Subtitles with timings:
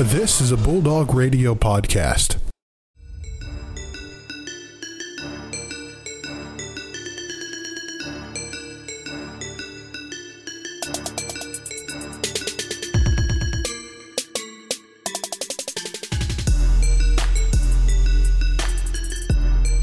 [0.00, 2.38] This is a Bulldog Radio podcast.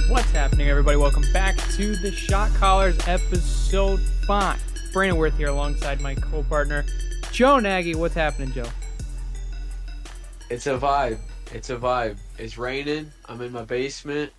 [0.09, 0.97] What's happening, everybody?
[0.97, 4.63] Welcome back to the Shot Callers episode 5.
[4.93, 6.85] Brandon Worth here alongside my co partner,
[7.31, 7.93] Joe Nagy.
[7.93, 8.65] What's happening, Joe?
[10.49, 11.17] It's a vibe.
[11.53, 12.17] It's a vibe.
[12.37, 13.11] It's raining.
[13.25, 14.31] I'm in my basement.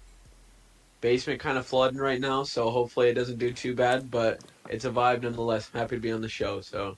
[1.00, 4.84] Basement kind of flooding right now, so hopefully it doesn't do too bad, but it's
[4.84, 5.70] a vibe nonetheless.
[5.72, 6.96] I'm happy to be on the show, so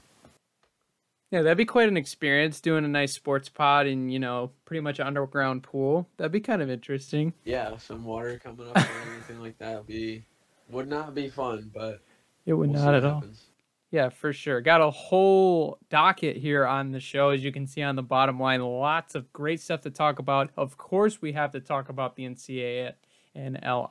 [1.31, 4.81] Yeah, that'd be quite an experience doing a nice sports pod in, you know, pretty
[4.81, 6.09] much underground pool.
[6.17, 7.35] That'd be kind of interesting.
[7.45, 10.25] yeah, some water coming up or anything like that would be
[10.71, 12.01] would not be fun, but
[12.47, 13.17] It would we'll not at all.
[13.17, 13.43] happens.
[13.91, 14.61] Yeah, for sure.
[14.61, 18.39] Got a whole docket here on the show, as you can see on the bottom
[18.39, 18.61] line.
[18.63, 20.51] Lots of great stuff to talk about.
[20.57, 22.93] Of course, we have to talk about the NCAA
[23.35, 23.91] NIL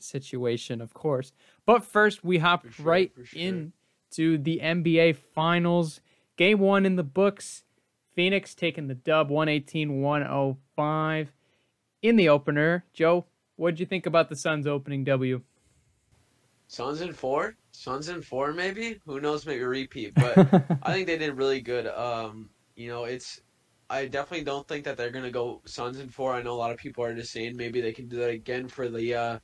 [0.00, 1.32] situation, of course.
[1.64, 3.40] But first, we hop sure, right for sure.
[3.40, 6.00] into the NBA Finals.
[6.36, 7.64] Game one in the books.
[8.14, 11.32] Phoenix taking the dub 118 105
[12.02, 12.84] in the opener.
[12.92, 15.42] Joe, what did you think about the Suns opening W?
[16.66, 17.56] Suns in four?
[17.78, 19.00] Suns in four maybe?
[19.06, 20.36] Who knows, maybe a repeat, but
[20.82, 21.86] I think they did really good.
[21.86, 23.40] Um, you know, it's
[23.88, 26.34] I definitely don't think that they're gonna go Suns in four.
[26.34, 28.66] I know a lot of people are just saying maybe they can do that again
[28.66, 29.38] for the uh,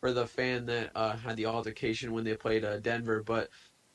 [0.00, 3.50] for the fan that uh, had the altercation when they played uh, Denver, but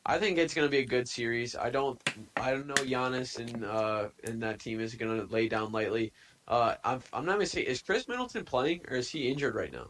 [0.06, 1.58] I think it's gonna be a good series.
[1.58, 2.02] I don't
[2.38, 6.14] I don't know Giannis and uh, and that team is gonna lay down lightly.
[6.48, 9.74] Uh, I'm I'm not gonna say is Khris Middleton playing or is he injured right
[9.74, 9.90] now?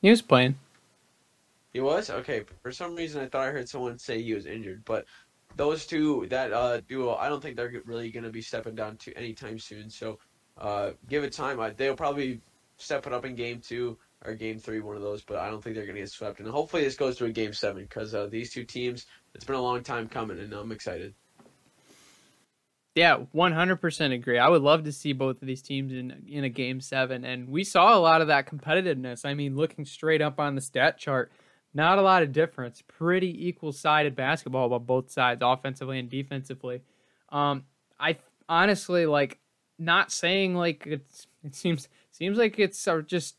[0.00, 0.56] he was playing.
[1.72, 2.44] He was okay.
[2.62, 5.04] For some reason, I thought I heard someone say he was injured, but
[5.56, 8.96] those two, that uh, duo, I don't think they're really going to be stepping down
[8.98, 9.90] to anytime soon.
[9.90, 10.18] So,
[10.58, 11.60] uh, give it time.
[11.60, 12.40] I, they'll probably
[12.76, 15.22] step it up in game two or game three, one of those.
[15.22, 16.40] But I don't think they're going to get swept.
[16.40, 19.56] And hopefully, this goes to a game seven because uh, these two teams, it's been
[19.56, 21.14] a long time coming, and I'm excited.
[22.96, 24.38] Yeah, one hundred percent agree.
[24.38, 27.48] I would love to see both of these teams in in a game seven, and
[27.48, 29.24] we saw a lot of that competitiveness.
[29.24, 31.30] I mean, looking straight up on the stat chart,
[31.74, 32.82] not a lot of difference.
[32.86, 36.82] Pretty equal sided basketball on both sides, offensively and defensively.
[37.30, 37.64] Um,
[37.98, 38.16] I
[38.48, 39.38] honestly like
[39.78, 43.36] not saying like it's it seems seems like it's just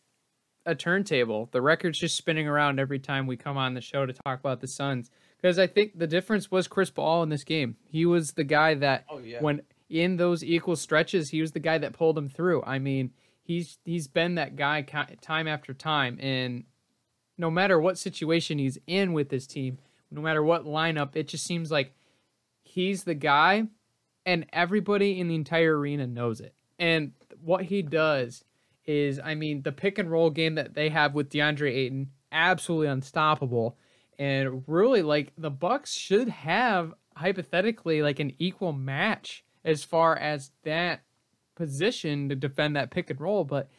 [0.66, 1.50] a turntable.
[1.52, 4.62] The record's just spinning around every time we come on the show to talk about
[4.62, 5.10] the Suns.
[5.42, 7.76] Because I think the difference was Chris Paul in this game.
[7.90, 9.42] He was the guy that Oh yeah.
[9.42, 12.64] when in those equal stretches, he was the guy that pulled him through.
[12.64, 13.12] I mean,
[13.44, 16.64] he's he's been that guy time after time, and
[17.42, 19.80] no matter what situation he's in with this team,
[20.12, 21.94] no matter what lineup, it just seems like
[22.62, 23.66] he's the guy,
[24.26, 26.54] and everybody in the entire arena knows it.
[26.78, 27.14] And
[27.44, 28.46] what he does
[28.86, 32.88] is, I mean, the pick and roll game that they have with DeAndre Ayton, absolutely
[32.88, 33.76] unstoppable.
[34.20, 40.52] And really, like the Bucks should have hypothetically like an equal match as far as
[40.64, 41.02] that
[41.56, 43.44] position to defend that pick and roll.
[43.46, 43.70] But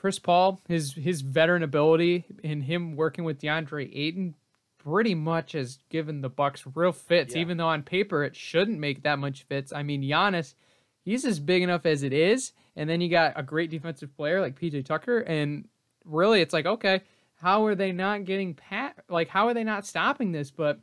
[0.00, 4.34] Chris Paul, his his veteran ability and him working with DeAndre Ayton
[4.78, 7.42] pretty much has given the Bucks real fits, Yeah.
[7.42, 9.74] even though on paper it shouldn't make that much fits.
[9.74, 10.54] I mean, Giannis,
[11.04, 14.40] he's as big enough as it is, and then you got a great defensive player
[14.40, 15.68] like PJ Tucker, and
[16.06, 17.02] really it's like, okay,
[17.34, 20.50] how are they not getting pat like how are they not stopping this?
[20.50, 20.80] But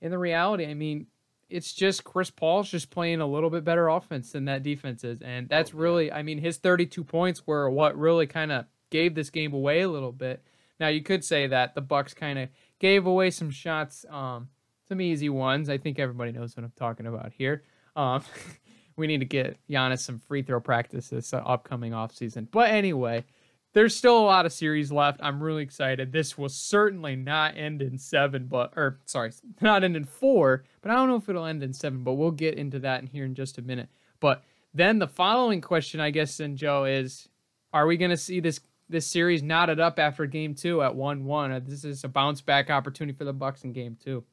[0.00, 1.08] in the reality, I mean,
[1.50, 5.20] it's just Chris Paul's just playing a little bit better offense than that defense is.
[5.22, 9.14] And that's Oh, really I mean, his 32 points were what really kind of gave
[9.14, 10.42] this game away a little bit.
[10.78, 14.48] Now you could say that the Bucks kind of gave away some shots, um,
[14.88, 15.68] some easy ones.
[15.68, 17.62] I think everybody knows what I'm talking about here.
[17.94, 18.22] Um,
[18.96, 22.48] we need to get Giannis some free throw practice this uh, upcoming offseason.
[22.50, 23.24] But anyway,
[23.72, 25.20] there's still a lot of series left.
[25.22, 26.12] I'm really excited.
[26.12, 30.64] This will certainly not end in seven, but or sorry, not end in four.
[30.82, 32.02] But I don't know if it'll end in seven.
[32.02, 33.88] But we'll get into that in here in just a minute.
[34.18, 34.42] But
[34.74, 37.28] then the following question, I guess, then Joe is:
[37.72, 41.24] Are we going to see this this series knotted up after Game Two at one
[41.24, 41.52] one?
[41.52, 44.24] Uh, this is a bounce back opportunity for the Bucks in Game Two.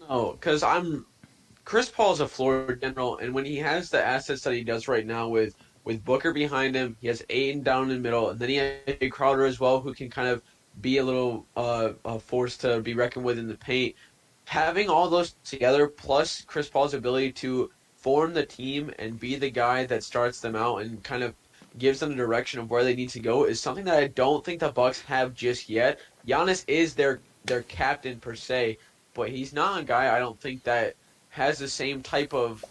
[0.00, 1.06] No, because I'm
[1.64, 5.06] Chris Paul's a floor general, and when he has the assets that he does right
[5.06, 5.56] now with
[5.86, 9.10] with Booker behind him, he has Ayton down in the middle, and then he has
[9.12, 10.42] Crowder as well, who can kind of
[10.80, 13.94] be a little uh, a force to be reckoned with in the paint.
[14.46, 19.48] Having all those together, plus Chris Paul's ability to form the team and be the
[19.48, 21.34] guy that starts them out and kind of
[21.78, 24.44] gives them the direction of where they need to go, is something that I don't
[24.44, 26.00] think the Bucks have just yet.
[26.26, 28.78] Giannis is their their captain per se,
[29.14, 30.96] but he's not a guy I don't think that
[31.28, 32.64] has the same type of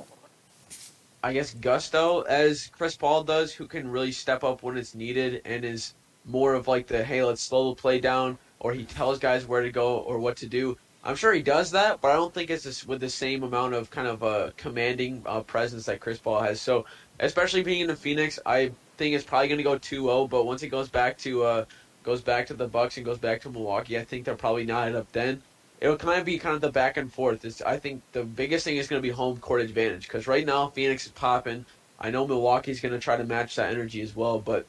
[1.25, 5.42] I guess, gusto as Chris Paul does, who can really step up when it's needed
[5.44, 9.18] and is more of like the hey, let's slow the play down, or he tells
[9.18, 10.77] guys where to go or what to do.
[11.04, 13.89] I'm sure he does that, but I don't think it's with the same amount of
[13.89, 16.62] kind of uh, commanding uh, presence that Chris Paul has.
[16.62, 16.86] So,
[17.19, 20.30] especially being in the Phoenix, I think it's probably going to go 2-0.
[20.30, 21.66] But once it goes back to uh,
[22.04, 24.95] goes back to the Bucks and goes back to Milwaukee, I think they're probably knotted
[24.95, 25.42] up then.
[25.86, 27.46] It'll kind of be kind of the back and forth.
[27.46, 30.44] It's, I think the biggest thing is going to be home court advantage because right
[30.44, 31.64] now Phoenix is popping.
[32.00, 34.66] I know Milwaukee's going to try to match that energy as well, but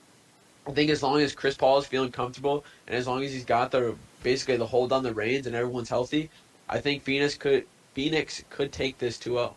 [0.67, 3.47] I think as long as Chris Paul is feeling comfortable and as long as he's
[3.47, 6.29] got the basically the hold on the reins and everyone's healthy,
[6.69, 7.65] I think Phoenix could
[7.95, 9.55] Phoenix could take this 2-0.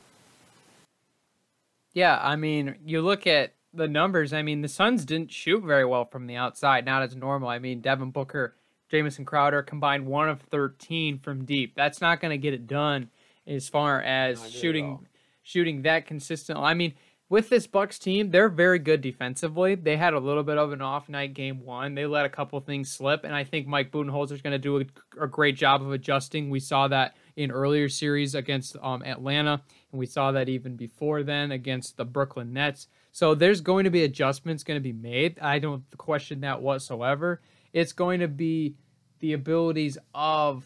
[1.91, 4.31] Yeah, I mean, you look at the numbers.
[4.31, 7.49] I mean, the Suns didn't shoot very well from the outside, not as normal.
[7.49, 8.55] I mean, Devin Booker,
[8.89, 11.73] Jamison Crowder combined 1 of 13 from deep.
[11.75, 13.09] That's not going to get it done
[13.47, 14.99] as far as shooting
[15.41, 16.63] shooting that consistently.
[16.63, 16.93] I mean,
[17.29, 19.75] with this Bucks team, they're very good defensively.
[19.75, 21.93] They had a little bit of an off night game one.
[21.93, 24.81] They let a couple things slip, and I think Mike Budenholzer is going to do
[24.81, 26.49] a, a, great job of adjusting.
[26.49, 31.21] We saw that in earlier series against um, Atlanta, and we saw that even before
[31.21, 32.87] then against the Brooklyn Nets.
[33.11, 35.39] So there's going to be adjustments going to be made.
[35.39, 37.41] I don't question that whatsoever.
[37.73, 38.75] It's going to be
[39.19, 40.65] the abilities of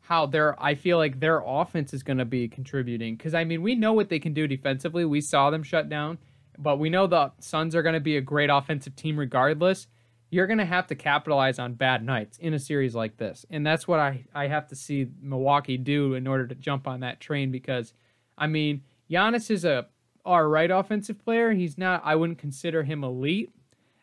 [0.00, 3.62] how their I feel like their offense is going to be contributing because I mean
[3.62, 5.04] we know what they can do defensively.
[5.04, 6.18] We saw them shut down,
[6.58, 9.86] but we know the Suns are going to be a great offensive team regardless.
[10.30, 13.66] You're going to have to capitalize on bad nights in a series like this, and
[13.66, 17.20] that's what I I have to see Milwaukee do in order to jump on that
[17.20, 17.94] train because
[18.36, 19.86] I mean Giannis is a
[20.22, 21.52] all right offensive player.
[21.52, 22.02] He's not.
[22.04, 23.52] I wouldn't consider him elite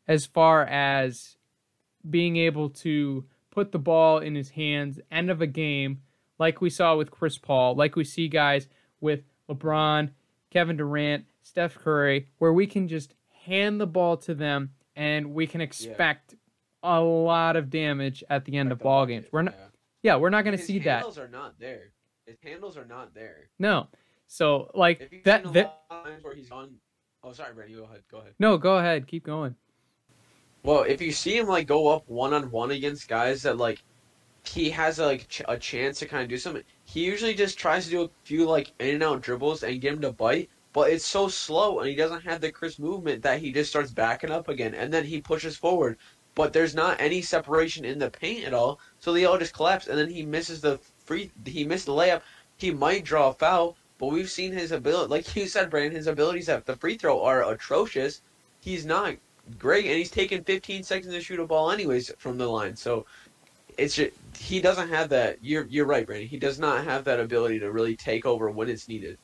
[0.07, 1.37] as far as
[2.09, 6.01] being able to put the ball in his hands end of a game,
[6.39, 8.67] like we saw with Chris Paul, like we see guys
[8.99, 10.09] with LeBron,
[10.49, 13.13] Kevin Durant, Steph Curry, where we can just
[13.45, 16.97] hand the ball to them and we can expect yeah.
[16.97, 19.25] a lot of damage at the end like of ball games.
[19.31, 20.97] We're not, yeah, yeah we're not going to see that.
[20.97, 21.91] Handles are not there.
[22.25, 23.49] His handles are not there.
[23.59, 23.87] No,
[24.27, 25.51] so like that.
[25.53, 25.81] that
[26.21, 26.75] where he's on.
[27.23, 27.73] Oh, sorry, Brady.
[27.73, 28.01] Go ahead.
[28.09, 28.33] Go ahead.
[28.39, 29.07] No, go ahead.
[29.07, 29.55] Keep going.
[30.63, 33.83] Well, if you see him like go up one on one against guys that like
[34.43, 37.57] he has a, like ch- a chance to kind of do something, he usually just
[37.57, 40.49] tries to do a few like in and out dribbles and get him to bite.
[40.73, 43.91] But it's so slow, and he doesn't have the crisp movement that he just starts
[43.91, 45.97] backing up again, and then he pushes forward.
[46.33, 49.87] But there's not any separation in the paint at all, so they all just collapse,
[49.87, 51.31] and then he misses the free.
[51.45, 52.21] He missed the layup.
[52.55, 56.07] He might draw a foul, but we've seen his ability, like you said, Brandon, his
[56.07, 58.21] abilities at the free throw are atrocious.
[58.61, 59.15] He's not
[59.57, 62.75] great, and he's taking 15 seconds to shoot a ball anyways from the line.
[62.75, 63.05] So
[63.77, 65.37] it's just, he doesn't have that.
[65.41, 66.27] You're you're right, Brandon.
[66.27, 69.17] He does not have that ability to really take over when it's needed.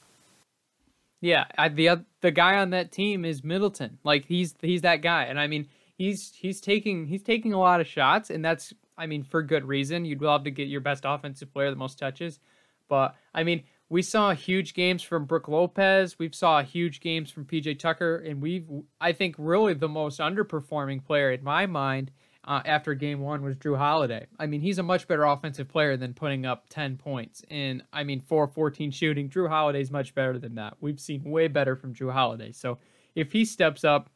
[1.22, 3.98] Yeah, I, the the guy on that team is Middleton.
[4.04, 7.82] Like he's he's that guy, and I mean he's he's taking he's taking a lot
[7.82, 10.06] of shots, and that's I mean for good reason.
[10.06, 12.40] You'd love to get your best offensive player the most touches,
[12.88, 16.20] but I mean we saw huge games from Brook Lopez.
[16.20, 18.68] We've saw huge games from PJ Tucker, and we've
[19.00, 22.12] I think really the most underperforming player in my mind
[22.44, 24.28] uh, after Game One was Jrue Holiday.
[24.40, 27.44] I mean, he's a much better offensive player than putting up ten points.
[27.50, 29.30] And I mean, four fourteen shooting.
[29.30, 30.76] Jrue Holiday's much better than that.
[30.82, 32.52] We've seen way better from Jrue Holiday.
[32.52, 32.80] So
[33.16, 34.10] if he steps up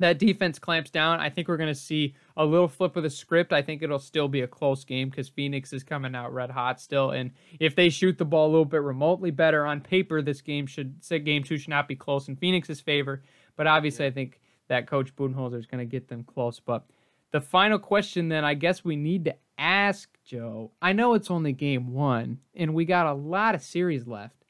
[0.00, 3.10] that defense clamps down, I think we're going to see a little flip of the
[3.10, 3.52] script.
[3.52, 6.80] I think it'll still be a close game because Phoenix is coming out red hot
[6.80, 7.10] still.
[7.10, 7.30] And
[7.60, 11.04] if they shoot the ball a little bit remotely better on paper, this game should
[11.04, 13.22] say game two should not be close in Phoenix's favor.
[13.56, 16.58] But obviously, I think that Coach Budenholzer is going to get them close.
[16.60, 16.86] But
[17.30, 20.72] the final question, then, I guess we need to ask Joe.
[20.80, 24.44] I know it's only game one, and we got a lot of series left,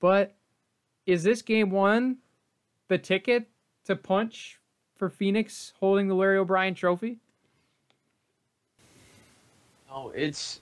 [0.00, 0.36] but
[1.06, 2.18] is this game one
[2.88, 3.48] the ticket
[3.84, 4.59] to punch
[5.00, 7.16] for Phoenix holding the Larry O'Brien trophy?
[10.14, 10.60] It's,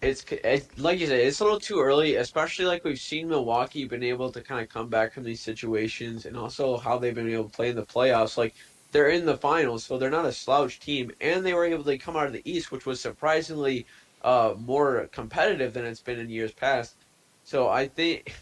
[0.00, 3.84] it's it's like you said, it's a little too early, especially like we've seen Milwaukee
[3.84, 7.28] been able to kind of come back from these situations, and also how they've been
[7.28, 8.38] able to play in the playoffs.
[8.38, 8.54] Like
[8.92, 11.98] they're in the finals, so they're not a slouch team, and they were able to
[11.98, 13.84] come out of the East, which was surprisingly
[14.22, 16.94] uh, more competitive than it's been in years past.
[17.42, 18.32] So I think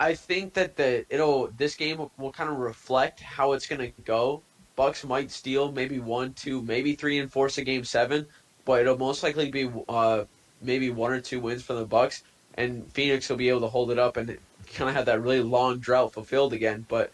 [0.00, 3.80] I think that the it'll this game will, will kind of reflect how it's going
[3.80, 4.42] to go.
[4.76, 8.26] Bucks might steal maybe one, two, maybe three and force a game seven,
[8.64, 10.24] but it'll most likely be uh,
[10.62, 12.22] maybe one or two wins for the Bucks,
[12.54, 14.38] and Phoenix will be able to hold it up and
[14.74, 16.86] kind of have that really long drought fulfilled again.
[16.88, 17.10] But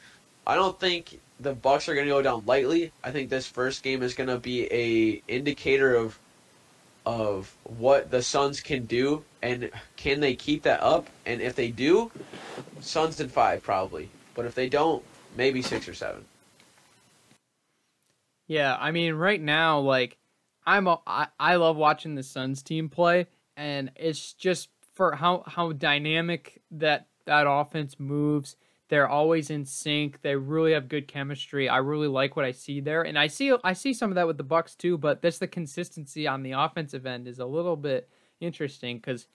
[0.46, 2.92] I don't think the Bucks are going to go down lightly.
[3.02, 6.18] I think this first game is going to be a indicator of
[7.06, 11.08] of what the Suns can do and can they keep that up?
[11.26, 12.10] And if they do,
[12.80, 14.08] Suns in five probably.
[14.34, 15.02] But if they don't,
[15.36, 16.24] maybe six or seven.
[18.46, 20.18] Yeah, I mean, right now, like,
[20.66, 25.44] I'm a, I, I love watching the Suns team play, and it's just for how
[25.46, 28.56] how dynamic that that offense moves.
[28.88, 30.20] They're always in sync.
[30.20, 31.68] They really have good chemistry.
[31.68, 34.26] I really like what I see there, and I see I see some of that
[34.26, 34.98] with the Bucks too.
[34.98, 38.08] But this the consistency on the offensive end is a little bit
[38.40, 39.26] interesting because,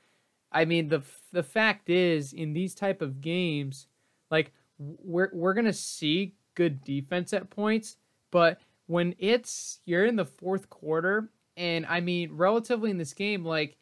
[0.51, 1.01] I mean the
[1.32, 3.88] the fact is in these type of games,
[4.29, 7.98] like we're we're gonna see good defense at points,
[8.32, 13.44] but when it's you're in the fourth quarter, and I mean relatively in this game,
[13.44, 13.77] like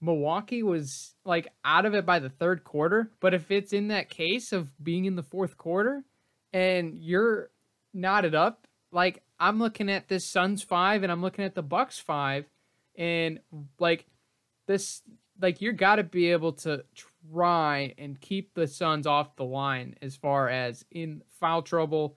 [0.00, 3.10] Milwaukee was like out of it by the third quarter.
[3.20, 6.04] But if it's in that case of being in the fourth quarter
[6.52, 7.50] and you're
[7.92, 11.98] knotted up, like I'm looking at this Suns five and I'm looking at the Bucks
[11.98, 12.46] five,
[12.96, 13.40] and
[13.78, 14.06] like
[14.66, 15.02] this,
[15.40, 16.84] like you got to be able to
[17.32, 22.16] try and keep the Suns off the line as far as in foul trouble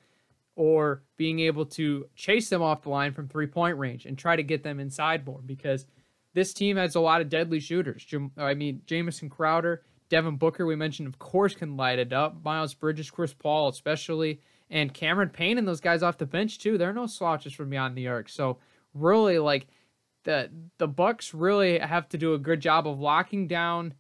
[0.56, 4.36] or being able to chase them off the line from three point range and try
[4.36, 5.86] to get them inside more because
[6.34, 8.06] this team has a lot of deadly shooters.
[8.38, 12.44] I mean, Jamison Crowder, Devin Booker, we mentioned, of course, can light it up.
[12.44, 16.78] Miles Bridges, Chris Paul, especially, and Cameron Payne and those guys off the bench too.
[16.78, 18.30] They're no slouches from beyond the arc.
[18.30, 18.58] So
[18.94, 19.68] really, like
[20.24, 23.94] the the Bucks really have to do a good job of locking down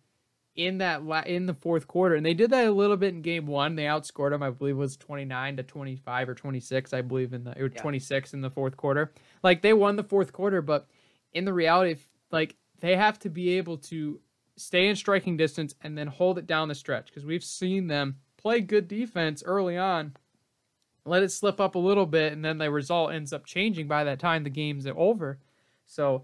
[0.55, 3.47] in that in the fourth quarter, and they did that a little bit in game
[3.47, 3.75] one.
[3.75, 6.93] They outscored them, I believe, it was twenty nine to twenty five or twenty six,
[6.93, 7.81] I believe, in the or yeah.
[7.81, 9.11] twenty six in the fourth quarter.
[9.43, 10.87] Like they won the fourth quarter, but
[11.33, 11.99] in the reality,
[12.33, 14.19] like they have to be able to
[14.57, 18.17] stay in striking distance and then hold it down the stretch because we've seen them
[18.35, 20.13] play good defense early on,
[21.05, 24.03] let it slip up a little bit, and then the result ends up changing by
[24.03, 25.39] that time the game's over.
[25.85, 26.23] So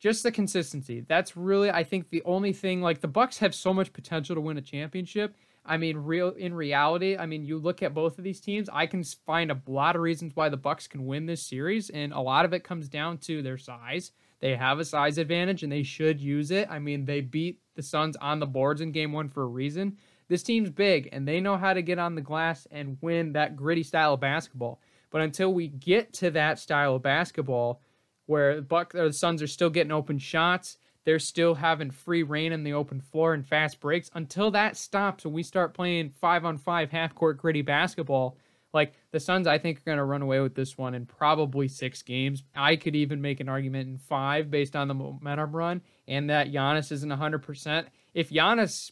[0.00, 1.00] just the consistency.
[1.00, 4.40] That's really I think the only thing like the Bucks have so much potential to
[4.40, 5.36] win a championship.
[5.66, 8.86] I mean, real in reality, I mean, you look at both of these teams, I
[8.86, 12.20] can find a lot of reasons why the Bucks can win this series and a
[12.20, 14.12] lot of it comes down to their size.
[14.44, 16.68] They have a size advantage and they should use it.
[16.70, 19.96] I mean, they beat the Suns on the boards in game one for a reason.
[20.28, 23.56] This team's big and they know how to get on the glass and win that
[23.56, 24.82] gritty style of basketball.
[25.08, 27.80] But until we get to that style of basketball
[28.26, 32.22] where the Buck or the Suns are still getting open shots, they're still having free
[32.22, 34.10] reign in the open floor and fast breaks.
[34.12, 38.36] Until that stops and we start playing five on five half court gritty basketball,
[38.74, 41.68] like the Suns, I think are going to run away with this one in probably
[41.68, 42.42] six games.
[42.54, 46.52] I could even make an argument in five based on the momentum run and that
[46.52, 47.86] Giannis isn't 100%.
[48.12, 48.90] If Giannis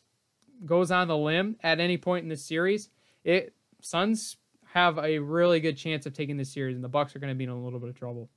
[0.65, 2.89] goes on the limb at any point in the series,
[3.25, 4.37] it Suns
[4.73, 7.37] have a really good chance of taking this series, and the Bucks are going to
[7.37, 8.31] be in a little bit of trouble.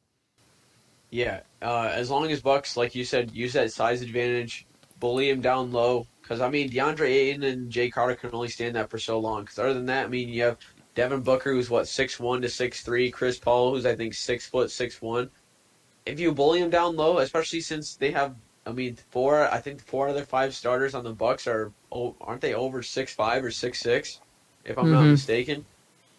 [1.12, 4.66] Yeah, uh, as long as Bucks, like you said, use that size advantage,
[5.00, 6.08] bully him down low.
[6.22, 9.44] Because I mean, DeAndre Ayton and Jay Carter can only stand that for so long.
[9.44, 10.58] Because other than that, I mean, you have
[10.96, 13.12] Devin Booker, who's what six one to six three.
[13.12, 15.30] Chris Paul, who's I think six foot six one.
[16.06, 18.36] If you bully him down low, especially since they have,
[18.66, 19.52] I mean, four.
[19.52, 23.14] I think four of their five starters on the Bucks are aren't they over six
[23.14, 24.22] five or six six,
[24.64, 24.94] if I'm mm-hmm.
[24.94, 25.66] not mistaken.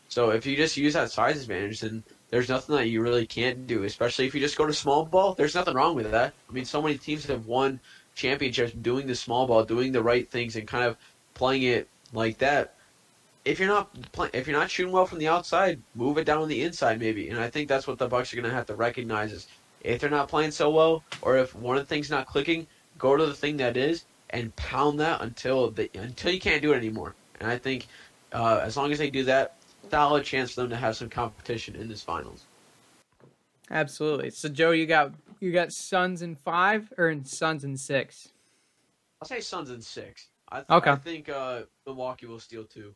[0.09, 3.67] So if you just use that size advantage, then there's nothing that you really can't
[3.67, 3.85] do.
[3.85, 6.35] Especially if you just go to small ball, there's nothing wrong with that.
[6.49, 7.81] I mean, so many teams have won
[8.15, 10.99] championships doing the small ball, doing the right things, and kind of
[11.35, 12.76] playing it like that
[13.47, 16.43] if you're not play, if you're not shooting well from the outside, move it down
[16.43, 17.29] on the inside maybe.
[17.29, 19.47] And I think that's what the Bucks are going to have to recognize is
[19.81, 22.67] if they're not playing so well, or if one of the things not clicking,
[22.99, 26.73] go to the thing that is and pound that until the until you can't do
[26.73, 27.15] it anymore.
[27.41, 27.87] And I think
[28.33, 29.55] uh, as long as they do that,
[29.91, 32.47] solid chance for them to have some competition in this finals.
[33.71, 34.31] Absolutely.
[34.31, 38.31] So Joe, you got you got Suns in five or in Suns in six?
[39.23, 40.29] I'll say Suns in six.
[40.49, 40.91] I th- okay.
[40.91, 42.93] I think uh, Milwaukee will steal two.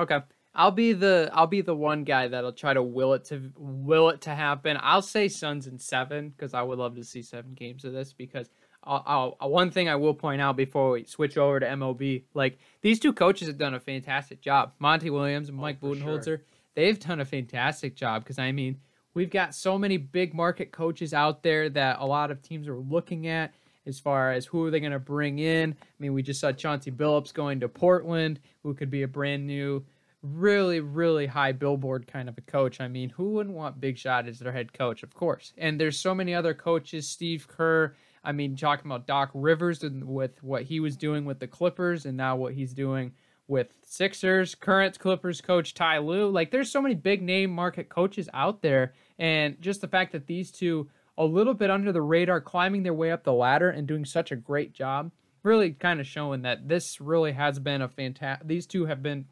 [0.00, 0.20] Okay.
[0.54, 4.08] I'll be the I'll be the one guy that'll try to will it to will
[4.08, 4.76] it to happen.
[4.80, 8.12] I'll say Suns in seven because I would love to see seven games of this.
[8.12, 8.50] Because
[8.82, 12.58] I'll, I'll, one thing I will point out before we switch over to MLB, like
[12.80, 14.72] these two coaches have done a fantastic job.
[14.78, 16.42] Monty Williams and oh, Mike oh, Budenholzer, sure.
[16.74, 18.24] they've done a fantastic job.
[18.24, 18.80] Because I mean,
[19.14, 22.78] we've got so many big market coaches out there that a lot of teams are
[22.78, 23.54] looking at
[23.86, 25.72] as far as who are they going to bring in.
[25.72, 29.46] I mean, we just saw Chauncey Billups going to Portland, who could be a brand
[29.46, 29.84] new,
[30.22, 32.80] really, really high billboard kind of a coach.
[32.80, 35.02] I mean, who wouldn't want Big Shot as their head coach?
[35.02, 35.52] Of course.
[35.56, 37.94] And there's so many other coaches, Steve Kerr.
[38.22, 42.04] I mean, talking about Doc Rivers and with what he was doing with the Clippers
[42.04, 43.12] and now what he's doing
[43.48, 46.30] with Sixers, current Clippers coach Ty Lue.
[46.30, 48.92] Like, there's so many big name market coaches out there.
[49.18, 50.88] And just the fact that these two
[51.20, 54.32] a little bit under the radar, climbing their way up the ladder and doing such
[54.32, 55.12] a great job.
[55.42, 58.48] Really kind of showing that this really has been a fantastic.
[58.48, 59.26] These two have been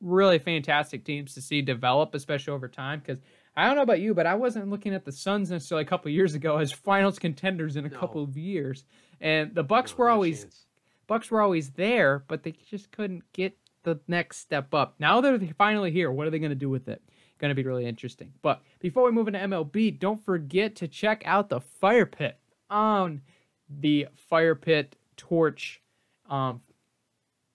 [0.00, 2.98] really fantastic teams to see develop, especially over time.
[2.98, 3.20] Because
[3.56, 6.10] I don't know about you, but I wasn't looking at the Suns necessarily a couple
[6.10, 7.96] years ago as finals contenders in a No.
[7.98, 8.84] couple of years.
[9.20, 10.66] And the Bucks No, were always.
[11.06, 14.94] Bucks were always there, but they just couldn't get the next step up.
[14.98, 16.10] Now they're finally here.
[16.12, 17.02] What are they going to do with it?
[17.38, 18.32] Going to be really interesting.
[18.42, 23.22] But before we move into MLB, don't forget to check out the Fire Pit on
[23.68, 25.80] the Fire Pit Torch
[26.28, 26.60] um,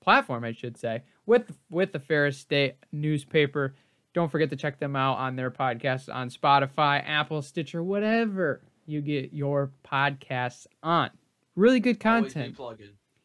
[0.02, 3.76] platform, I should say, with with the Ferris State newspaper.
[4.14, 9.02] Don't forget to check them out on their podcast on Spotify, Apple, Stitcher, whatever you
[9.02, 11.10] get your podcasts on.
[11.56, 12.56] Really good content.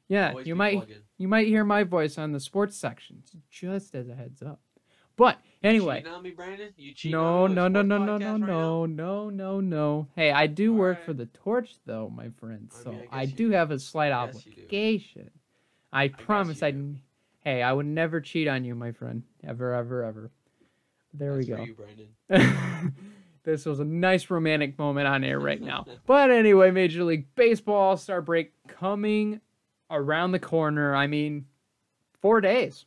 [0.09, 1.03] Yeah, Always you might plugging.
[1.19, 4.61] you might hear my voice on the sports section, just as a heads up.
[5.19, 6.71] But anyway, me, Brandon?
[6.77, 10.07] You no, no, no, no, no, no, right no, no, no, no.
[10.15, 11.07] Hey, I do work Alright.
[11.07, 12.71] for the Torch, though, my friend.
[12.73, 13.51] I So mean, I I, do do.
[13.51, 14.61] have a slight I guess you do.
[14.63, 15.31] obligation.
[15.93, 16.73] I promise I.
[17.41, 19.25] Hey, I would never cheat on you, my friend.
[19.45, 20.31] Ever, ever, ever.
[21.13, 21.65] There That's we go.
[21.65, 22.95] you, Brandon.
[23.43, 25.85] this was a nice romantic moment on air right now.
[26.07, 29.41] But anyway, Major League Baseball All Star break coming
[29.91, 30.95] around the corner.
[30.95, 31.47] I mean,
[32.21, 32.85] four days.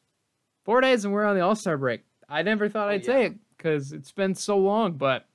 [0.64, 2.02] Four days and we're on the All Star break.
[2.32, 5.28] I never thought Oh, I'd say it because it's been so long, but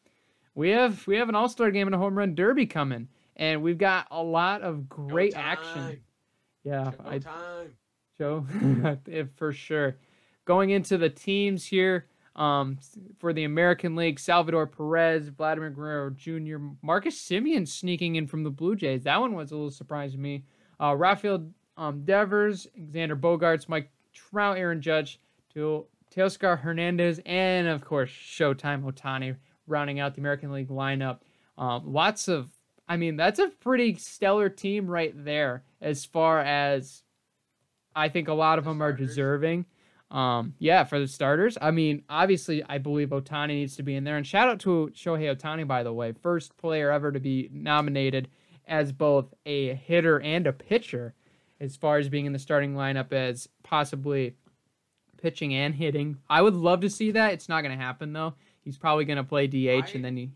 [0.55, 3.63] we have we have an All Star game and a home run derby coming, and
[3.63, 6.01] we've got a lot of great action.
[6.65, 7.75] Yeah, I time.
[8.19, 8.47] Joe,
[9.37, 9.99] for sure.
[10.47, 12.79] Going into the teams here um,
[13.19, 18.51] for the American League, Salvador Perez, Vladimir Guerrero Jr., Marcus Semien sneaking in from the
[18.51, 19.05] Blue Jays.
[19.05, 20.45] That one was a little surprise to me.
[20.81, 25.21] Uh, Rafael um, Devers, Xander Bogaerts, Mike Trout, Aaron Judge,
[25.55, 31.19] to Teoscar Hernandez, and of course Showtime Ohtani rounding out the American League lineup.
[31.59, 32.49] Um, lots of,
[32.89, 37.03] I mean, that's a pretty stellar team right there as far as
[37.95, 39.67] I think a lot of The them are deserving.
[40.11, 41.59] Um, yeah, for the starters.
[41.61, 44.17] I mean, obviously, I believe Ohtani needs to be in there.
[44.17, 48.29] And shout out to Shohei Ohtani, by the way, first player ever to be nominated
[48.69, 51.15] as both a hitter and a pitcher,
[51.61, 54.37] as far as being in the starting lineup as possibly
[55.27, 56.17] pitching and hitting.
[56.31, 57.33] I would love to see that.
[57.33, 58.35] It's not going to happen though.
[58.65, 60.31] He's probably going to play DH I- and then he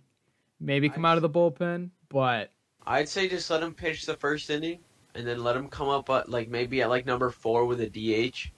[0.59, 1.91] maybe come I out of the bullpen.
[2.09, 2.51] But
[2.85, 4.81] I'd say just let him pitch the first inning,
[5.15, 7.89] and then let him come up at like maybe at like number four with a
[7.89, 8.51] DH,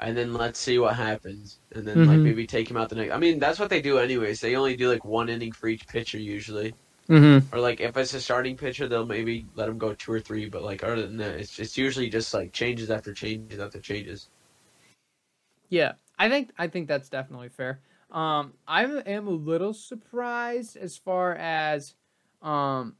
[0.00, 2.24] and then let's see what happens, and then like Mhm.
[2.24, 3.12] maybe take him out the next.
[3.12, 4.40] I mean, that's what they do anyways.
[4.40, 6.74] They only do like one inning for each pitcher usually,
[7.08, 7.54] mm-hmm.
[7.54, 10.48] or like if it's a starting pitcher, they'll maybe let him go two or three.
[10.48, 14.28] But like other than that, it's it's usually just like changes after changes after changes.
[15.72, 17.80] Yeah, I think I think that's definitely fair.
[18.10, 21.94] Um, I am a little surprised as far as,
[22.42, 22.96] um,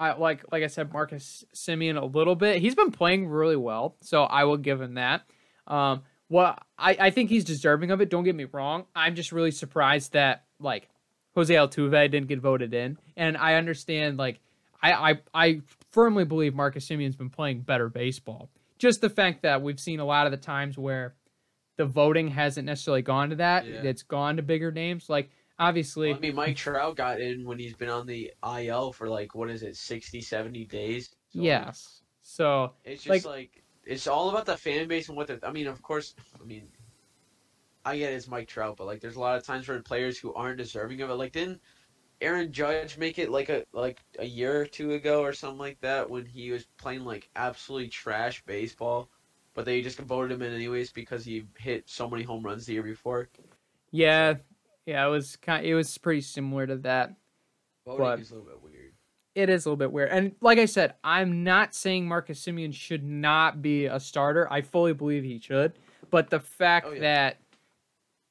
[0.00, 2.60] I like like I said, Marcus Semien a little bit.
[2.60, 5.22] He's been playing really well, so I will give him that.
[5.68, 8.10] Um, well, I I think he's deserving of it.
[8.10, 8.86] Don't get me wrong.
[8.96, 10.88] I'm just really surprised that like
[11.36, 14.40] Jose Altuve didn't get voted in, and I understand like
[14.82, 15.60] I I I
[15.92, 18.50] firmly believe Marcus Semien's been playing better baseball.
[18.76, 21.14] Just the fact that we've seen a lot of the times where
[21.82, 23.66] the voting hasn't necessarily gone to that.
[23.66, 23.82] Yeah.
[23.82, 25.10] It's gone to bigger names.
[25.10, 29.08] Like obviously, I mean, Mike Trout got in when he's been on the IL for
[29.08, 31.10] like what is it, 60, 70 days.
[31.30, 32.02] So, yes.
[32.20, 35.40] So It's just like, it's all about the fan base and what they're.
[35.42, 36.68] I mean, of course, I mean,
[37.84, 40.32] I get it's Mike Trout, but like, there's a lot of times for players who
[40.34, 41.14] aren't deserving of it.
[41.14, 41.60] Like, didn't
[42.20, 45.80] Aaron Judge make it like a like a year or two ago or something like
[45.80, 49.10] that when he was playing like absolutely trash baseball,
[49.54, 52.74] but they just voted him in anyways because he hit so many home runs the
[52.74, 53.28] year before.
[53.90, 54.34] yeah,
[54.86, 55.64] yeah, it was kind.
[55.64, 57.14] It was pretty similar to that.
[57.86, 58.92] Voting But- is a little bit weird.
[59.34, 60.10] It is a little bit weird.
[60.10, 64.46] And like I said, I'm not saying Marcus Semien should not be a starter.
[64.52, 65.72] I fully believe he should.
[66.10, 67.00] But the fact Oh, yeah.
[67.00, 67.36] that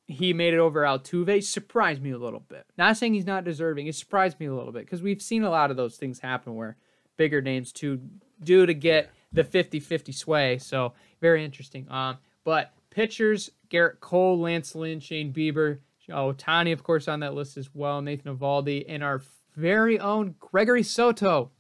[0.08, 2.66] he made it over Altuve surprised me a little bit.
[2.78, 3.88] Not saying he's not deserving.
[3.88, 6.54] It surprised me a little bit because we've seen a lot of those things happen
[6.56, 6.78] where
[7.18, 8.00] bigger names too
[8.44, 10.58] do to get the 50-50 sway.
[10.60, 11.90] So very interesting.
[11.90, 15.80] Um, but pitchers: Gerrit Cole, Lance Lynn, Shane Bieber,
[16.10, 18.02] Ohtani, of course, on that list as well.
[18.02, 19.22] Nathan Eovaldi, and our
[19.56, 21.52] very own Gregory Soto.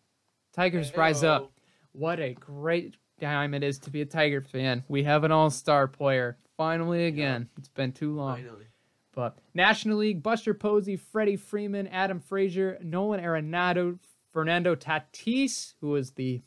[0.54, 1.52] Tigers rise up.
[1.93, 4.84] What a great time it is to be a Tiger fan.
[4.88, 7.50] We have an all-star player finally again.
[7.58, 8.38] It's been too long.
[8.38, 8.65] Finally.
[9.13, 14.00] But National League, Buster Posey, Freddie Freeman, Adam Frazier, Nolan Arenado,
[14.32, 16.41] Fernando Tatis, who was the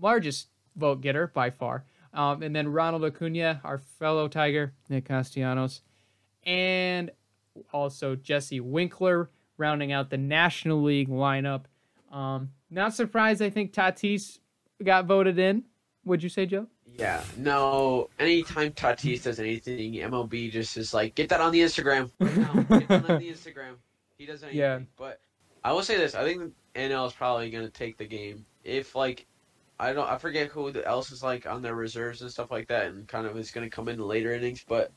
[0.00, 5.82] largest vote getter by far, um, and then Ronald Acuna, our fellow Tiger, Nick Castellanos,
[6.44, 7.10] and
[7.72, 11.64] also Jesse Winker, rounding out the National League lineup.
[12.10, 14.38] Um, not surprised, I think Tatis
[14.82, 15.64] got voted in.
[16.04, 16.66] Would you say, Joe?
[16.98, 18.08] Yeah, no.
[18.18, 22.78] Anytime Tatis does anything, MLB just is like, get that on the Instagram right now.
[22.78, 23.76] Get that on the Instagram.
[24.16, 24.60] He does anything.
[24.60, 24.80] Yeah.
[24.96, 25.20] But
[25.64, 28.94] I will say this: I think NL is probably going to take the game if
[28.94, 29.26] like.
[29.78, 30.08] I don't.
[30.08, 33.26] I forget who else is like on their reserves and stuff like that, and kind
[33.26, 34.64] of is going to come in later innings.
[34.66, 34.92] But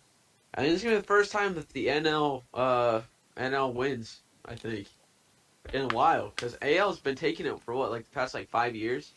[0.54, 3.02] I think it's going to be the first time that the NL uh
[3.38, 4.22] NL wins.
[4.46, 4.88] I think
[5.74, 8.76] in a while because AL's been taking it for what like the past like five
[8.76, 9.14] years.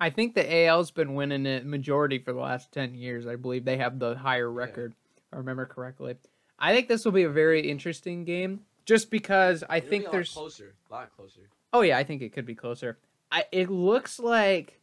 [0.00, 3.26] I think the AL's been winning it majority for the last 10 years.
[3.28, 6.16] I believe they have the higher record, if I remember correctly.
[6.58, 10.06] I think this will be a very interesting game just because I It'll think a
[10.06, 11.40] lot there's closer, a lot closer.
[11.72, 12.98] Oh yeah, I think it could be closer.
[13.34, 14.80] I it looks like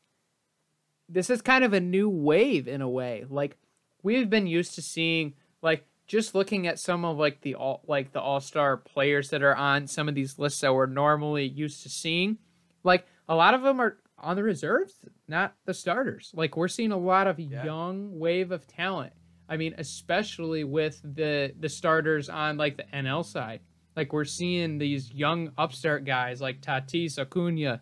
[1.07, 3.25] this is kind of a new wave in a way.
[3.29, 3.57] Like
[4.03, 8.11] we've been used to seeing like just looking at some of like the all like
[8.11, 11.89] the all-star players that are on some of these lists that we're normally used to
[11.89, 12.37] seeing.
[12.83, 16.31] Like a lot of them are on the reserves, not the starters.
[16.35, 17.63] Like we're seeing a lot of Yeah.
[17.63, 19.13] young wave of talent.
[19.47, 23.61] I mean, especially with the the starters on like the NL side.
[23.95, 27.81] Like we're seeing these young upstart guys like Tatis, Acuna,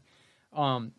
[0.54, 0.92] um,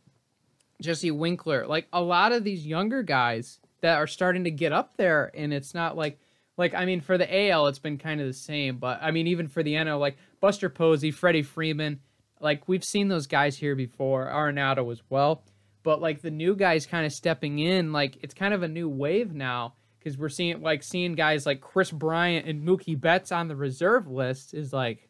[0.80, 4.96] Jesse Winker, like a lot of these younger guys that are starting to get up
[4.96, 6.18] there, and it's not like,
[6.56, 9.26] like I mean, for the AL, it's been kind of the same, but I mean,
[9.26, 12.00] even for the NL, like Buster Posey, Freddie Freeman,
[12.40, 15.42] like we've seen those guys here before, Arenado as well,
[15.82, 18.88] but like the new guys kind of stepping in, like it's kind of a new
[18.88, 23.48] wave now because we're seeing like seeing guys like Kris Bryant and Mookie Betts on
[23.48, 25.08] the reserve list is like,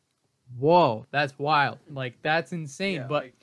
[0.59, 3.35] whoa, that's wild, like that's insane, Yeah, but like-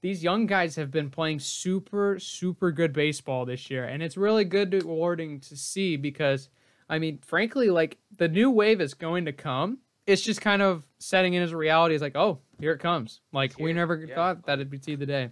[0.00, 4.44] these young guys have been playing super super good baseball this year and it's really
[4.44, 6.48] good rewarding to see because
[6.88, 10.86] i mean frankly like the new wave is going to come it's just kind of
[10.98, 14.14] setting in as a reality it's like oh here it comes like we never yeah.
[14.14, 15.30] thought that it'd see the day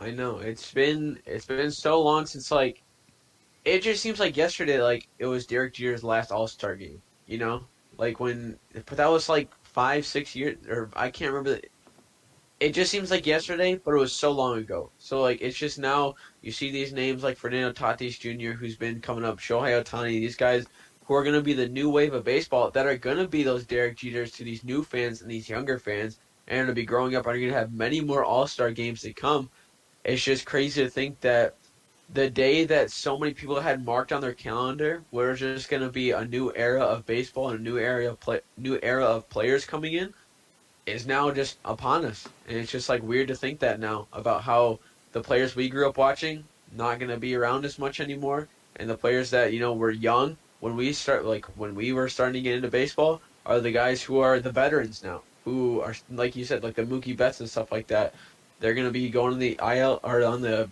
[0.00, 2.82] I know it's been it's been so long since like
[3.66, 7.02] it just seems like yesterday like it was Derek Jeter's last All Star game.
[7.26, 7.64] You know,
[7.98, 11.60] like when but that was like five six years or I can't remember.
[11.60, 11.68] The,
[12.60, 14.90] it just seems like yesterday, but it was so long ago.
[14.98, 18.52] So like it's just now you see these names like Fernando Tatis Jr.
[18.52, 20.66] who's been coming up, Shohei Ohtani, these guys
[21.04, 23.96] who are to be the new wave of baseball that are to be those Derek
[23.96, 27.34] Jeters to these new fans and these younger fans and to be growing up are
[27.34, 29.50] to have many more All Star games to come
[30.04, 31.56] it's just crazy to think that
[32.12, 35.90] the day that so many people had marked on their calendar where it's just to
[35.90, 39.28] be a new era of baseball and a new area of play, new era of
[39.28, 40.12] players coming in
[40.86, 44.42] is now just upon us and it's just like weird to think that now about
[44.42, 44.78] how
[45.12, 46.44] the players we grew up watching
[46.76, 49.90] not going to be around as much anymore and the players that you know were
[49.90, 53.70] young when we start like when we were starting to get into baseball are the
[53.72, 57.40] guys who are the veterans now who are like you said like the Mookie Betts
[57.40, 58.14] and stuff like that
[58.60, 60.68] they're going to be going to the IL or on the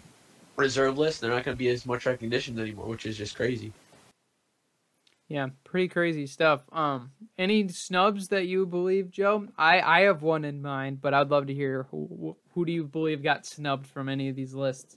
[0.59, 1.21] reserve list.
[1.21, 3.73] They're not going to be as much recognition anymore, which is just crazy.
[5.29, 10.45] Yeah pretty crazy stuff um any snubs that you believe joe i i have one
[10.45, 14.09] in mind but i'd love to hear who who do you believe got snubbed from
[14.09, 14.97] any of these lists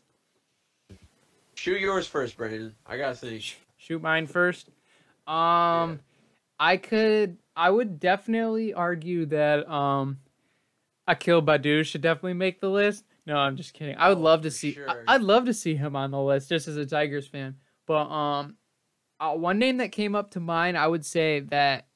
[1.55, 2.73] Shoot yours first, Brandon.
[2.87, 3.57] I got to think.
[3.77, 4.69] shoot mine first.
[5.27, 5.99] Um,
[6.59, 10.17] I could, I would definitely argue that um,
[11.07, 13.03] Akil Baddoo should definitely make the list.
[13.27, 13.95] No, I'm just kidding.
[13.97, 14.73] I would Oh, love to see.
[14.73, 14.89] sure.
[15.07, 17.57] I, would love to see him on the list, just as a Tigers fan.
[17.85, 18.55] But um,
[19.21, 21.87] uh, one name that came up to mind, I would say that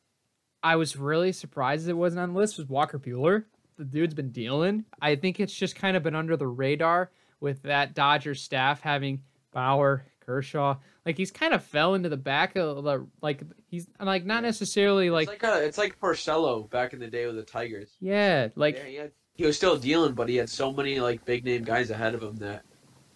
[0.63, 3.45] I was really surprised it wasn't on the list was Walker Buehler.
[3.77, 4.85] The dude's been dealing.
[5.01, 7.11] I think it's just kind of been under the radar
[7.41, 10.77] with that Dodgers staff having Bauer, Kershaw.
[11.05, 14.39] Like he's kind of fell into the back of the like he's like not Yeah.
[14.49, 17.95] necessarily like, it's like a, it's like Porcello back in the day with the Tigers.
[17.99, 21.23] yeah like yeah, he, had, he was still dealing, but he had so many like
[21.25, 22.63] big name guys ahead of him that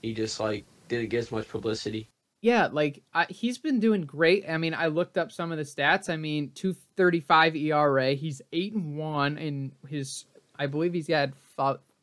[0.01, 2.09] he just like didn't get as much publicity.
[2.41, 4.45] Yeah, like I, he's been doing great.
[4.47, 6.09] I mean, I looked up some of the stats.
[6.09, 8.13] I mean, two thirty five ERA.
[8.13, 10.25] He's eight and one in his.
[10.57, 11.33] I believe he's had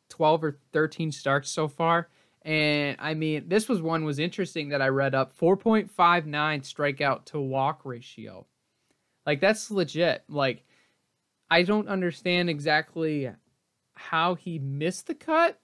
[0.09, 2.09] twelve or thirteen starts so far.
[2.43, 5.33] And I mean, this was one was interesting that I read up.
[5.33, 8.45] Four point five nine strikeout to walk ratio.
[9.25, 10.23] Like that's legit.
[10.29, 10.63] Like
[11.49, 13.29] I don't understand exactly
[13.95, 15.59] how he missed the cut.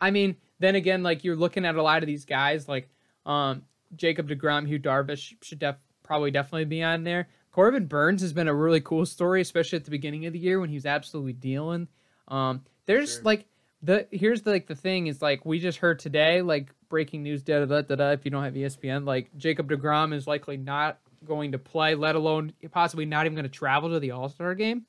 [0.00, 2.90] I mean, then again, like you're looking at a lot of these guys, like
[3.24, 3.62] um,
[3.96, 7.28] Jacob Degrom, Yu Darvish should def- probably definitely be on there.
[7.52, 10.60] Corbin Burnes has been a really cool story, especially at the beginning of the year
[10.60, 11.88] when he was absolutely dealing.
[12.28, 13.22] Um, there's Sure.
[13.24, 13.46] like
[13.82, 17.42] the here's the, like the thing is like we just heard today like breaking news
[17.42, 18.10] da da da da.
[18.10, 22.14] If you don't have ESPN, like Jacob Degrom is likely not going to play, let
[22.14, 24.84] alone possibly not even going to travel to the All Star game.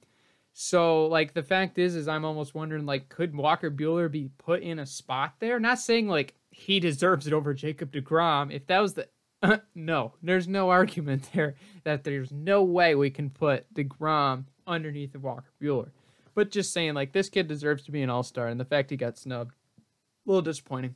[0.54, 4.62] So like the fact is, is I'm almost wondering like could Walker Buehler be put
[4.62, 5.60] in a spot there?
[5.60, 8.54] Not saying like he deserves it over Jacob DeGrom.
[8.54, 9.08] If that was the
[9.76, 15.24] no, there's no argument there that there's no way we can put DeGrom underneath of
[15.24, 15.90] Walker Buehler.
[16.36, 18.92] But just saying, like, this kid deserves to be an all star, and the fact
[18.92, 20.96] he got snubbed, a little disappointing.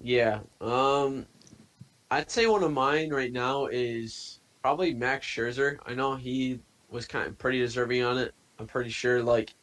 [0.00, 0.40] Yeah.
[0.60, 1.26] Um,
[2.10, 5.76] I'd say one of mine right now is probably Max Scherzer.
[5.86, 8.34] I know he was kind of pretty deserving on it.
[8.58, 9.54] I'm pretty sure, like,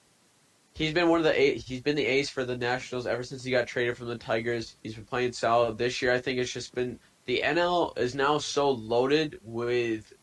[0.73, 3.51] he's been one of the he's been the ace for the Nationals ever since he
[3.51, 4.77] got traded from the Tigers.
[4.84, 6.13] He's been playing solid this year.
[6.13, 10.13] I think it's just been the NL is now so loaded with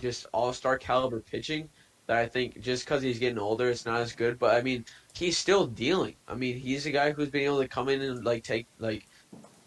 [0.00, 1.68] just all star caliber pitching
[2.06, 4.38] that I think just because he's getting older, it's not as good.
[4.38, 4.84] But I mean,
[5.14, 6.16] he's still dealing.
[6.28, 9.06] I mean, he's a guy who's been able to come in and like take like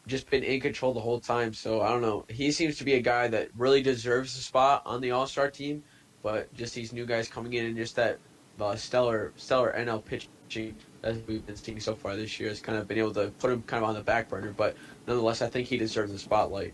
[0.07, 1.53] just been in control the whole time.
[1.53, 2.25] So I don't know.
[2.29, 5.49] He seems to be a guy that really deserves a spot on the All Star
[5.49, 5.83] team.
[6.21, 8.19] But just these new guys coming in and just that
[8.59, 12.77] uh, stellar stellar NL pitching that we've been seeing so far this year has kind
[12.77, 14.53] of been able to put him kind of on the back burner.
[14.55, 14.75] But
[15.07, 16.73] nonetheless, I think he deserves the spotlight.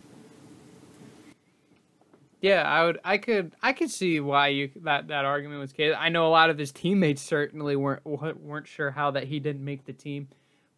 [2.41, 2.99] Yeah, I would.
[3.03, 3.53] I could.
[3.61, 5.93] I could see why you that that argument was case.
[5.97, 9.63] I know a lot of his teammates certainly weren't weren't sure how that he didn't
[9.63, 10.27] make the team,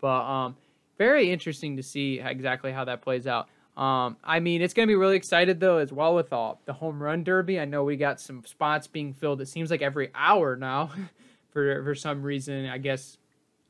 [0.01, 0.57] but um,
[0.97, 3.47] very interesting to see exactly how that plays out.
[3.75, 7.01] Um, I mean, it's gonna be really excited though as well with all the home
[7.01, 7.59] run derby.
[7.59, 9.41] I know we got some spots being filled.
[9.41, 10.91] It seems like every hour now,
[11.51, 12.67] for for some reason.
[12.67, 13.17] I guess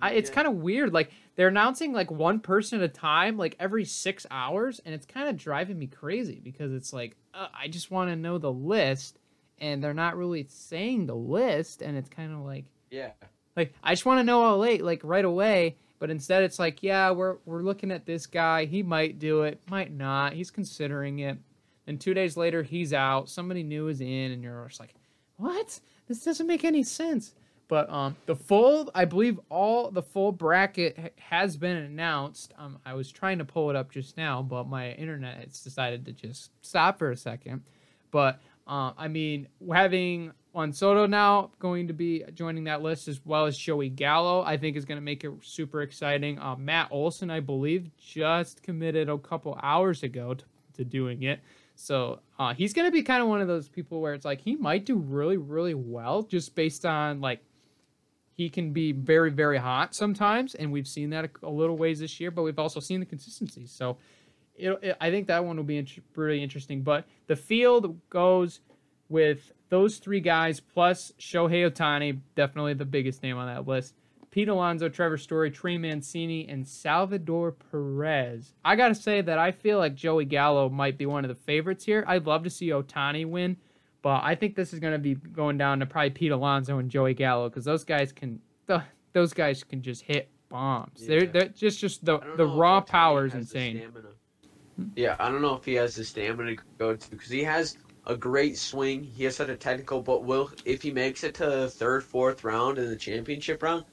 [0.02, 0.36] I, it's yeah.
[0.36, 0.94] kind of weird.
[0.94, 5.06] Like they're announcing like one person at a time, like every six hours, and it's
[5.06, 8.52] kind of driving me crazy because it's like uh, I just want to know the
[8.52, 9.20] list,
[9.60, 13.12] and they're not really saying the list, and it's kind of like yeah,
[13.56, 15.78] like I just want to know all late, like right away.
[16.04, 18.66] But instead, it's like, yeah, we're we're looking at this guy.
[18.66, 20.34] He might do it, might not.
[20.34, 21.38] He's considering it.
[21.88, 23.30] And two days later, he's out.
[23.30, 24.96] Somebody new is in, and you're just like,
[25.38, 25.80] what?
[26.10, 27.36] This doesn't make any sense.
[27.70, 32.54] But um, the full, I believe all the full bracket has been announced.
[32.58, 36.04] Um, I was trying to pull it up just now, but my internet has decided
[36.08, 37.64] to just stop for a second.
[38.12, 43.20] But uh, I mean, having Juan Soto now going to be joining that list as
[43.26, 46.38] well as Joey Gallo, I think is going to make it super exciting.
[46.38, 51.40] Uh, Matt Olson, I believe, just committed a couple hours ago to, to doing it.
[51.76, 54.42] So uh, he's going to be kind of one of those people where it's like
[54.42, 57.44] he might do really, really well just based on like
[58.36, 62.20] he can be very, very hot sometimes, and we've seen that a, little ways this
[62.20, 62.30] year.
[62.30, 63.66] But we've also seen the consistency.
[63.66, 63.98] So,
[64.56, 66.82] it, it, I think that one will be int- really interesting.
[66.82, 68.60] But the field goes
[69.10, 73.96] with those three guys plus Shohei Ohtani, definitely the biggest name on that list.
[74.32, 78.54] Pete Alonso, Trevor Story, Trey Mancini, and Salvador Perez.
[78.66, 81.86] I gotta say that I feel like Joey Gallo might be one of the favorites
[81.86, 82.04] here.
[82.08, 83.58] I'd love to see Ohtani win
[84.04, 86.92] but I think this is going to be going down to probably Pete Alonso and
[86.92, 88.40] Joey Gallo because those guys can
[89.14, 90.92] those guys can just hit bombs.
[90.98, 91.08] Yeah.
[91.08, 93.82] They're they're just just the the raw power is insane.
[94.96, 97.78] Yeah, I don't know if he has the stamina to go to because he has
[98.06, 99.04] a great swing.
[99.04, 102.44] He has such a technical, but will if he makes it to the third, fourth
[102.44, 103.86] round in the championship round,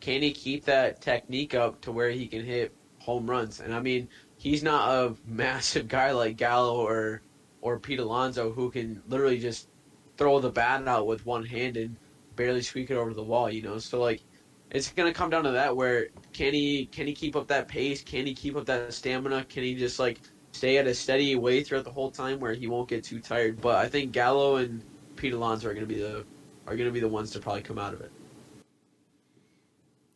[0.00, 3.60] can he keep that technique up to where he can hit home runs?
[3.60, 7.22] And I mean, he's not a massive guy like Gallo or
[7.60, 9.68] or Pete Alonso who can literally just
[10.16, 11.96] throw the bat out with one hand and
[12.36, 13.78] barely squeak it over the wall, you know.
[13.78, 14.22] So like
[14.70, 18.02] it's gonna come down to that where can he can he keep up that pace?
[18.02, 19.44] Can he keep up that stamina?
[19.44, 20.20] Can he just like
[20.58, 23.60] stay at a steady way throughout the whole time where he won't get too tired?
[23.60, 24.82] But I think Gallo and
[25.14, 26.24] Pete Alonso are gonna be the
[26.66, 28.10] are gonna be the ones to probably come out of it.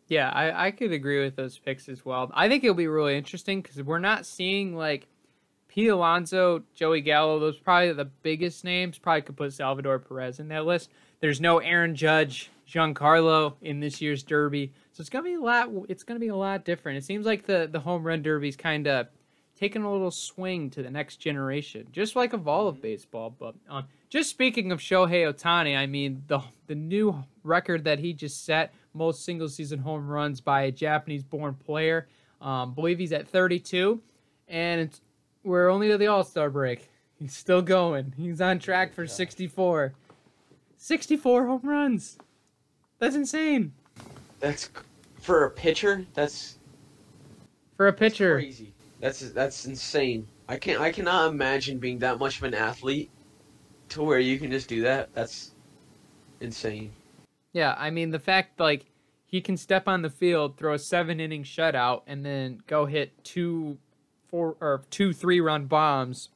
[0.08, 2.30] Yeah, I, I could agree with those picks as well.
[2.34, 5.06] I think it'll be really interesting because we're not seeing like
[5.68, 8.98] Pete Alonso, Joey Gallo, those probably the biggest names.
[8.98, 10.90] Probably could put Salvador Perez in that list.
[11.20, 15.70] There's no Aaron Judge, Giancarlo in this year's Derby, so it's gonna be a lot.
[15.88, 16.98] It's gonna be a lot different.
[16.98, 19.06] It seems like the the home run Derby's kind of
[19.62, 23.30] taking a little swing to the next generation, just like of all of baseball.
[23.30, 28.12] But uh, just speaking of Shohei Ohtani, I mean the the new record that he
[28.12, 32.08] just set, most single season home runs by a Japanese born player.
[32.40, 34.02] Um, believe he's at 32,
[34.48, 35.00] and it's
[35.44, 36.90] we're only to the All Star break.
[37.14, 38.14] He's still going.
[38.16, 39.94] He's on track for 64.
[40.76, 42.18] 64 home runs.
[42.98, 43.74] That's insane.
[44.40, 44.70] That's
[45.20, 46.04] for a pitcher.
[46.14, 46.58] That's
[47.76, 48.34] for a pitcher.
[48.42, 48.72] That's crazy.
[49.02, 50.28] That's that's insane.
[50.48, 50.80] I can't.
[50.80, 53.10] I cannot imagine being that much of an athlete
[53.88, 55.12] to where you can just do that.
[55.12, 55.50] That's
[56.40, 56.92] insane.
[57.52, 58.86] Yeah, I mean the fact like
[59.26, 63.24] he can step on the field, throw a seven inning shutout, and then go hit
[63.24, 63.76] two
[64.28, 66.28] four or two three run bombs.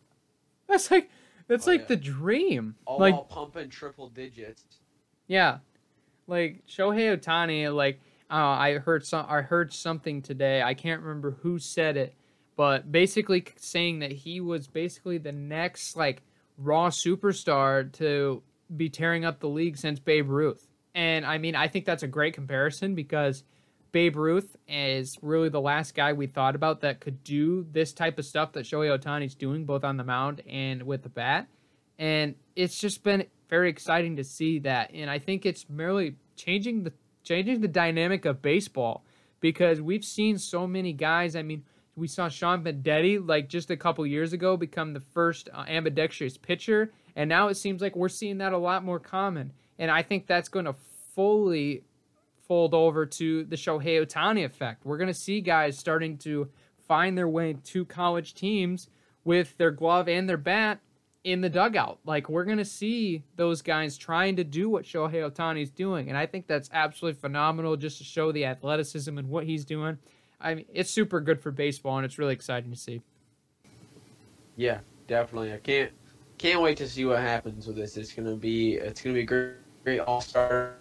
[0.67, 1.09] That's like
[1.47, 1.87] that's oh, like yeah.
[1.87, 2.75] the dream.
[2.85, 4.65] All like pumping triple digits.
[5.29, 5.59] Yeah,
[6.27, 7.73] like Shohei Ohtani.
[7.73, 10.63] Like uh, I heard some I heard something today.
[10.63, 12.17] I can't remember who said it,
[12.57, 16.23] but basically saying that he was basically the next like
[16.59, 18.43] raw superstar to
[18.75, 20.67] be tearing up the league since Babe Ruth.
[20.95, 23.45] And I mean, I think that's a great comparison because
[23.93, 28.19] Babe Ruth is really the last guy we thought about that could do this type
[28.19, 31.49] of stuff that Shohei Ohtani's doing, both on the mound and with the bat.
[31.99, 34.91] And it's just been very exciting to see that.
[34.93, 36.93] And I think it's merely changing the
[37.23, 39.05] changing the dynamic of baseball
[39.41, 41.37] because we've seen so many guys.
[41.37, 41.65] I mean,
[41.97, 46.37] we saw Sean Benedetti like just a couple years ago become the first uh, ambidextrous
[46.37, 49.53] pitcher, and now it seems like we're seeing that a lot more common.
[49.79, 50.75] And I think that's going to
[51.15, 51.83] fully
[52.47, 54.85] fold over to the Shohei Ohtani effect.
[54.85, 56.49] We're going to see guys starting to
[56.87, 58.89] find their way to college teams
[59.25, 60.81] with their glove and their bat
[61.25, 61.99] in the dugout.
[62.05, 66.09] Like we're going to see those guys trying to do what Shohei is doing.
[66.09, 69.99] And I think that's absolutely phenomenal just to show the athleticism and what he's doing.
[70.41, 73.03] I mean, it's super good for baseball and it's really exciting to see.
[74.57, 75.53] Yeah, definitely.
[75.53, 75.93] I can't
[76.39, 77.97] can't wait to see what happens with this.
[77.97, 80.75] It's going to be it's to be a great, great all-star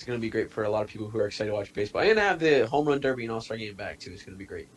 [0.00, 1.74] it's going to be great for a lot of people who are excited to watch
[1.74, 4.10] baseball and have the home run derby and all-star game back too.
[4.12, 4.68] It's going to be great.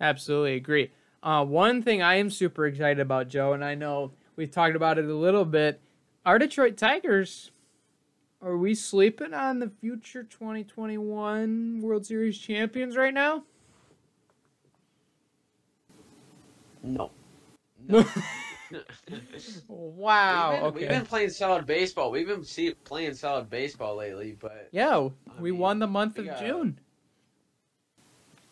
[0.00, 0.90] Absolutely agree.
[1.22, 4.98] Uh, one thing I am super excited about, Joe, and I know we've talked about
[4.98, 5.80] it a little bit.
[6.24, 7.52] Our Detroit Tigers,
[8.42, 13.44] are we sleeping on the future 2021 World Series champions right now?
[16.82, 17.10] No.
[17.88, 18.04] no.
[19.68, 20.50] wow.
[20.50, 20.78] We've been, okay.
[20.80, 22.10] We've been playing solid baseball.
[22.10, 26.26] We've been see, playing solid baseball lately, but yeah, we mean, won the month of
[26.26, 26.78] got, June.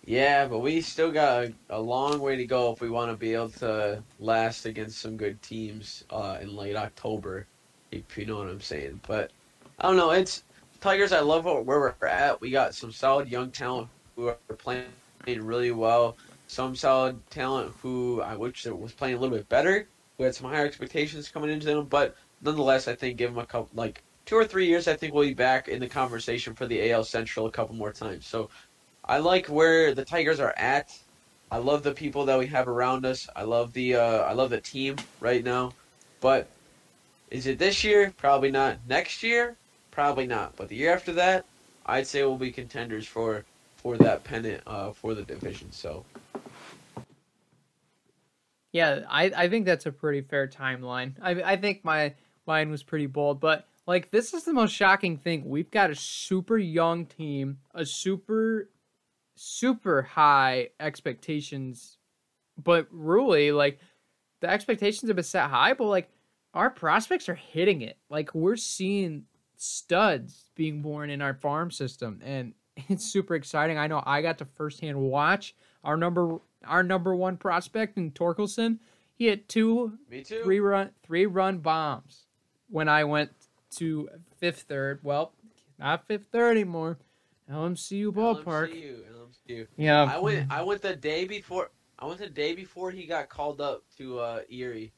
[0.07, 3.16] Yeah, but we still got a, a, long way to go if we want to
[3.16, 7.47] be able to last against some good teams uh, in late October,
[7.90, 9.01] if you know what I'm saying.
[9.07, 9.31] But
[9.80, 10.12] I don't know.
[10.12, 10.44] It's
[10.80, 11.12] Tigers.
[11.12, 12.40] I love where we're at.
[12.40, 14.87] We got some solid young talent who are playing
[15.26, 16.16] really well.
[16.46, 19.88] Some solid talent who I wish was playing a little bit better.
[20.16, 23.46] We had some higher expectations coming into them, but nonetheless, I think give them a
[23.46, 26.66] couple, like two or three years, I think we'll be back in the conversation for
[26.66, 28.26] the AL Central a couple more times.
[28.26, 28.50] So
[29.04, 30.96] I like where the Tigers are at.
[31.50, 33.28] I love the people that we have around us.
[33.34, 35.72] I love the uh, I love the team right now.
[36.20, 36.48] But
[37.30, 38.14] is it this year?
[38.16, 38.78] Probably not.
[38.87, 39.56] Next year?
[39.94, 40.57] Probably not.
[40.57, 41.44] But the year after that,
[41.87, 43.44] I'd say we'll be contenders for
[43.76, 45.70] for that pennant uh, for the division.
[45.70, 46.04] So
[48.72, 51.14] yeah, I, I think that's a pretty fair timeline.
[51.22, 52.14] I I think my
[52.46, 55.48] line was pretty bold, but like this is the most shocking thing.
[55.48, 58.70] We've got a super young team, a super
[59.37, 61.98] super high expectations,
[62.62, 63.78] but really like
[64.40, 66.11] the expectations have been set high, but like
[66.52, 67.96] our prospects are hitting it.
[68.11, 69.26] Like we're seeing
[69.64, 72.55] studs being born in our farm system and
[72.88, 73.79] it's super exciting.
[73.79, 78.79] I know I got to firsthand watch our number our number one prospect in Torkelson,
[79.14, 79.98] he hit two
[80.42, 82.24] three run three run bombs
[82.68, 83.31] when I went
[83.77, 85.00] to fifth third.
[85.03, 85.33] Well,
[85.79, 86.98] not fifth third anymore.
[87.50, 88.72] LMCU ballpark.
[88.72, 89.00] LMCU,
[89.48, 89.66] LMCU.
[89.77, 90.05] Yeah.
[90.05, 93.61] I went I went the day before I went the day before he got called
[93.61, 94.92] up to uh, Erie.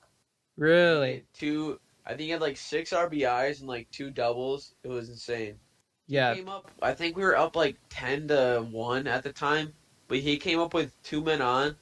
[0.57, 1.24] Really?
[1.35, 4.75] Two I think he had like six RBIs and like two doubles.
[4.85, 5.59] It was insane.
[6.07, 6.35] Yeah.
[6.35, 9.73] He came up I think we were up like ten to one at the time
[10.09, 11.77] but he came up with two men on.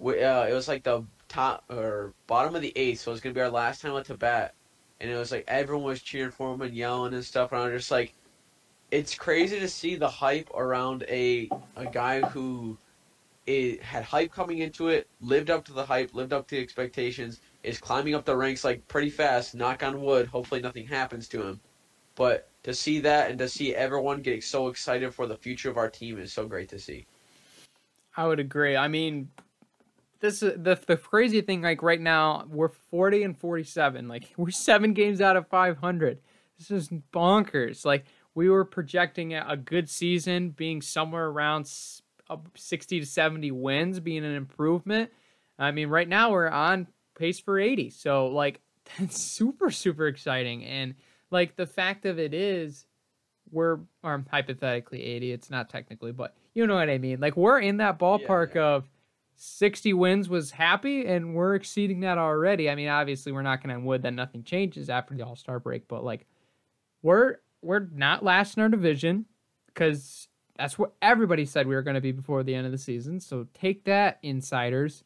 [0.00, 3.34] Uh, it was like the top or bottom of the eighth, so it was gonna
[3.34, 4.54] be our last time at to bat,
[5.00, 7.64] and it was like everyone was cheering for him and yelling and stuff, and I
[7.66, 8.14] was just like,
[8.90, 12.76] it's crazy to see the hype around a a guy who
[13.46, 16.62] it had hype coming into it, lived up to the hype, lived up to the
[16.62, 19.54] expectations, is climbing up the ranks like pretty fast.
[19.54, 20.26] Knock on wood.
[20.26, 21.60] Hopefully nothing happens to him.
[22.14, 25.76] But to see that and to see everyone getting so excited for the future of
[25.76, 27.06] our team is so great to see.
[28.16, 28.76] I would agree.
[28.76, 29.30] I mean,
[30.20, 31.62] this the the crazy thing.
[31.62, 34.08] Like right now, we're forty and forty seven.
[34.08, 36.20] Like we're seven games out of five hundred.
[36.58, 37.84] This is bonkers.
[37.84, 41.68] Like we were projecting a good season, being somewhere around
[42.54, 45.10] sixty to seventy wins, being an improvement.
[45.58, 47.90] I mean, right now we're on pace for eighty.
[47.90, 48.60] So like
[48.98, 50.64] that's super super exciting.
[50.64, 50.94] And
[51.30, 52.86] like the fact of it is,
[53.50, 57.60] we're or hypothetically 80 it's not technically but you know what i mean like we're
[57.60, 58.74] in that ballpark yeah, yeah.
[58.76, 58.88] of
[59.36, 63.74] 60 wins was happy and we're exceeding that already i mean obviously we're not going
[63.74, 66.26] to wood that nothing changes after the all-star break but like
[67.02, 69.24] we're we're not last in our division
[69.66, 72.78] because that's what everybody said we were going to be before the end of the
[72.78, 75.04] season so take that insiders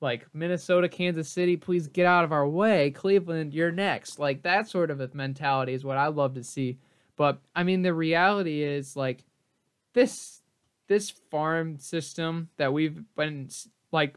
[0.00, 4.68] like minnesota kansas city please get out of our way cleveland you're next like that
[4.68, 6.78] sort of a mentality is what i love to see
[7.18, 9.24] But I mean, the reality is like
[9.92, 10.40] this
[10.86, 13.50] this farm system that we've been
[13.92, 14.14] like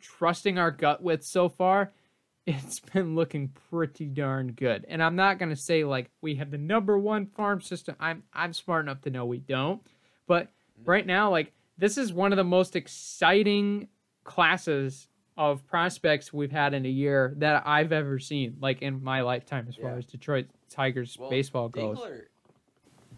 [0.00, 1.92] trusting our gut with so far,
[2.46, 4.84] it's been looking pretty darn good.
[4.88, 7.94] And I'm not gonna say like we have the number one farm system.
[8.00, 9.80] I'm I'm smart enough to know we don't.
[10.26, 10.90] But mm-hmm.
[10.90, 13.88] right now, like this is one of the most exciting
[14.24, 15.06] classes
[15.50, 19.66] of prospects we've had in a year that I've ever seen, like in my lifetime,
[19.68, 19.84] as yeah.
[19.84, 21.98] far as Detroit Tigers well, baseball goes.
[21.98, 22.22] Dingler,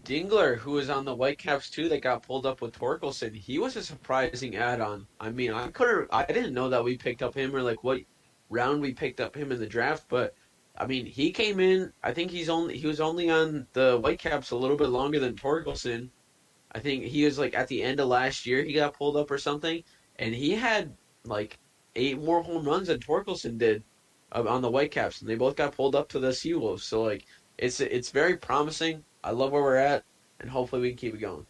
[0.05, 3.77] Dingler, who was on the Whitecaps too, that got pulled up with Torkelson, he was
[3.77, 5.07] a surprising add-on.
[5.20, 8.01] I mean, I could I didn't know that we picked up him or like what
[8.51, 10.35] round we picked up him in the draft, but
[10.77, 11.93] I mean, he came in.
[12.03, 15.35] I think he's only he was only on the Whitecaps a little bit longer than
[15.35, 16.09] Torkelson.
[16.72, 19.31] I think he was like at the end of last year he got pulled up
[19.31, 19.85] or something,
[20.16, 21.59] and he had like
[21.97, 23.82] eight more home runs than Torkelson did
[24.32, 26.80] uh, on the Whitecaps, and they both got pulled up to the Seawolves.
[26.80, 27.26] So like,
[27.59, 29.05] it's it's very promising.
[29.22, 30.05] I love where we're at,
[30.40, 31.47] and hopefully we can keep it going.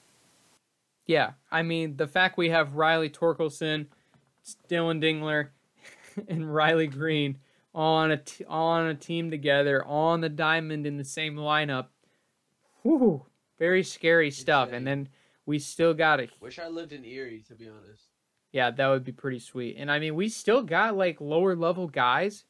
[1.06, 3.86] Yeah, I mean the fact we have Riley Torkelson,
[4.68, 5.48] Dillon Dingler,
[6.28, 7.38] and Riley Greene
[7.74, 11.86] on a t- on a team together on the diamond in the same lineup.
[12.82, 13.24] Whew,
[13.58, 14.68] very scary stuff.
[14.68, 14.76] Insane.
[14.76, 15.08] And then
[15.46, 16.30] we still got it.
[16.40, 18.13] Wish I lived in Erie, to be honest.
[18.54, 19.78] Yeah, that would be pretty sweet.
[19.80, 22.44] And I mean, we still got like lower level guys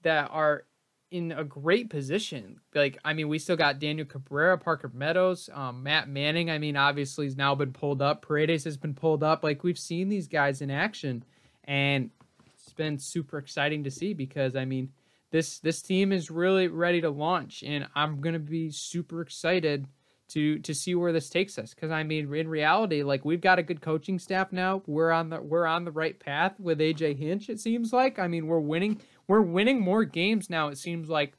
[0.00, 0.64] that are
[1.10, 2.58] in a great position.
[2.74, 6.50] Like, I mean, we still got Daniel Cabrera, Parker Meadows, um, Matt Manning.
[6.50, 8.22] I mean, obviously, he's now been pulled up.
[8.22, 9.44] Paredes has been pulled up.
[9.44, 11.22] Like, we've seen these guys in action,
[11.64, 12.08] and
[12.54, 14.90] it's been super exciting to see because, I mean,
[15.32, 19.86] this this team is really ready to launch, and I'm gonna be super excited
[20.32, 21.74] to to see where this takes us.
[21.74, 24.82] Because i mean in reality like we've got a good coaching staff now.
[24.86, 28.18] We're on the we're on the right path with aj hinch it seems like.
[28.18, 31.34] I mean we're winning we're winning more games now it seems like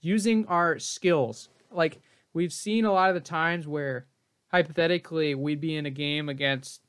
[0.00, 1.48] using our skills.
[1.70, 2.00] Like
[2.32, 4.06] we've seen a lot of the times where
[4.48, 6.82] hypothetically we'd be in a game against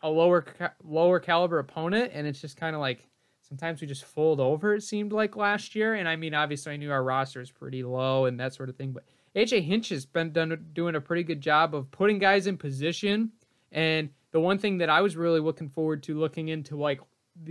[0.00, 0.44] a lower
[0.82, 3.06] lower caliber opponent and it's just kind of like
[3.42, 5.94] sometimes we just fold over it seemed like last year.
[5.94, 8.76] And i mean obviously i knew our roster is pretty low and that sort of
[8.76, 9.04] thing but
[9.38, 13.30] AJ Hinch has been done, doing a pretty good job of putting guys in position.
[13.70, 17.00] And the one thing that I was really looking forward to looking into, like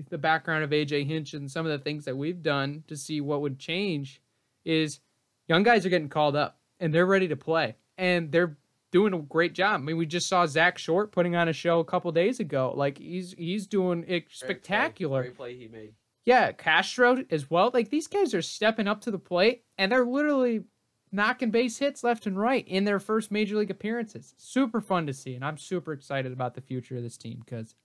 [0.09, 3.21] the background of AJ Hinch and some of the things that we've done to see
[3.21, 4.21] what would change,
[4.65, 4.99] is
[5.47, 8.57] young guys are getting called up and they're ready to play and they're
[8.91, 9.75] doing a great job.
[9.75, 12.73] I mean, we just saw Zack Short putting on a show a couple days ago.
[12.75, 15.21] Like he's he's doing it spectacular.
[15.21, 15.93] Great play, great play he made.
[16.25, 17.71] Yeah, Castro as well.
[17.73, 20.65] Like these guys are stepping up to the plate and they're literally
[21.11, 24.33] knocking base hits left and right in their first major league appearances.
[24.37, 27.75] Super fun to see, and I'm super excited about the future of this team because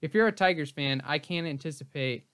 [0.00, 2.26] if you're a Tigers fan, I can't anticipate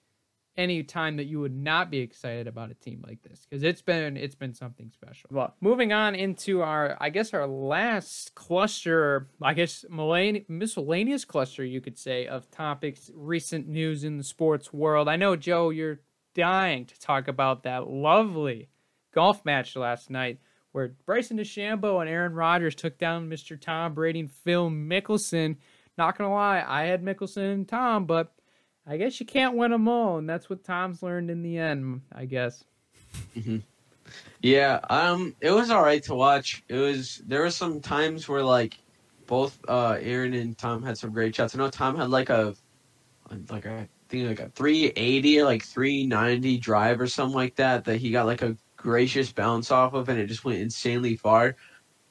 [0.57, 3.83] any time that you would not be excited about a team like this because it's
[3.83, 5.29] been it's been something special.
[5.33, 11.81] Well, moving on into our I guess our last cluster, I guess miscellaneous cluster you
[11.81, 15.09] could say of topics, recent news in the sports world.
[15.09, 16.01] I know Joe, you're
[16.35, 18.69] dying to talk about that lovely
[19.15, 20.39] golf match last night
[20.73, 23.61] where Bryson DeChambeau and Aaron Rodgers took down Mr.
[23.61, 25.57] Tom Brady and Phil Mickelson.
[25.97, 28.33] Not gonna lie, I had Mickelson and Tom, but
[28.87, 32.03] I guess you can't win them all, and that's what Tom's learned in the end,
[32.13, 32.65] I guess.
[33.37, 33.59] Mm-hmm.
[34.43, 36.65] Yeah, um, it was all right to watch.
[36.69, 38.77] It was there were some times where like
[39.27, 41.55] both uh Aaron and Tom had some great shots.
[41.55, 42.55] I know Tom had like a
[43.49, 47.85] like a I think like a 380 or like 390 drive or something like that
[47.85, 51.57] that he got like a gracious bounce off of, and it just went insanely far.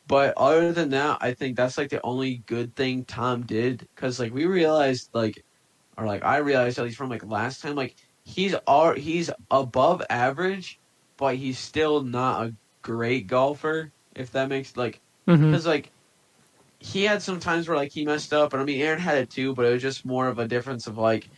[0.08, 4.20] But other than that, I think that's like the only good thing Tom did because
[4.20, 5.46] like we realized like,
[5.98, 7.96] or like I realized at least from like last time like
[8.26, 10.80] he's all he's above average,
[11.16, 13.92] but he's still not a great golfer.
[14.16, 15.68] If that makes like because mm-hmm.
[15.68, 15.92] like
[16.80, 19.30] he had some times where like he messed up, and I mean Aaron had it
[19.30, 21.30] too, but it was just more of a difference of like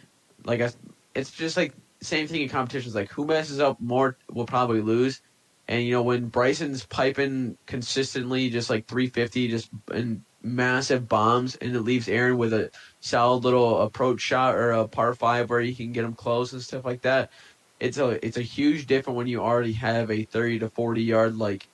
[0.46, 0.72] like a,
[1.14, 1.74] it's just like
[2.06, 2.96] same thing in competitions.
[2.96, 5.22] Like who messes up more will probably lose.
[5.68, 11.76] And you know when Bryson's piping consistently, just like 350, just in massive bombs, and
[11.76, 15.76] it leaves Aaron with a solid little approach shot or a par five where you
[15.76, 17.32] can get him close and stuff like that.
[17.80, 21.36] It's a it's a huge difference when you already have a 30 to 40 yard
[21.36, 21.68] like,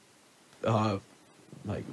[0.64, 1.00] uh,
[1.66, 1.86] like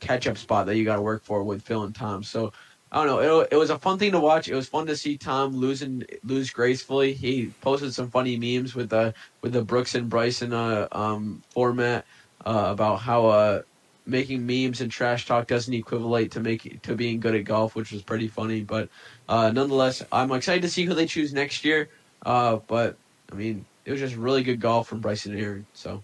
[0.00, 2.22] catch up spot that you got to work for with Phil and Tom.
[2.22, 2.52] So
[2.92, 3.40] I don't know.
[3.40, 4.48] It, it was a fun thing to watch.
[4.48, 7.14] It was fun to see Tom losing lose gracefully.
[7.14, 12.04] He posted some funny memes with the with the Brooks and Bryson uh, um, format
[12.44, 13.62] uh, about how uh,
[14.04, 17.92] making memes and trash talk doesn't equivalent to make to being good at golf, which
[17.92, 18.60] was pretty funny.
[18.60, 18.90] But
[19.26, 21.88] uh, nonetheless, I'm excited to see who they choose next year.
[22.26, 22.98] Uh, but
[23.32, 25.66] I mean, it was just really good golf from Bryson and Aaron.
[25.72, 26.02] So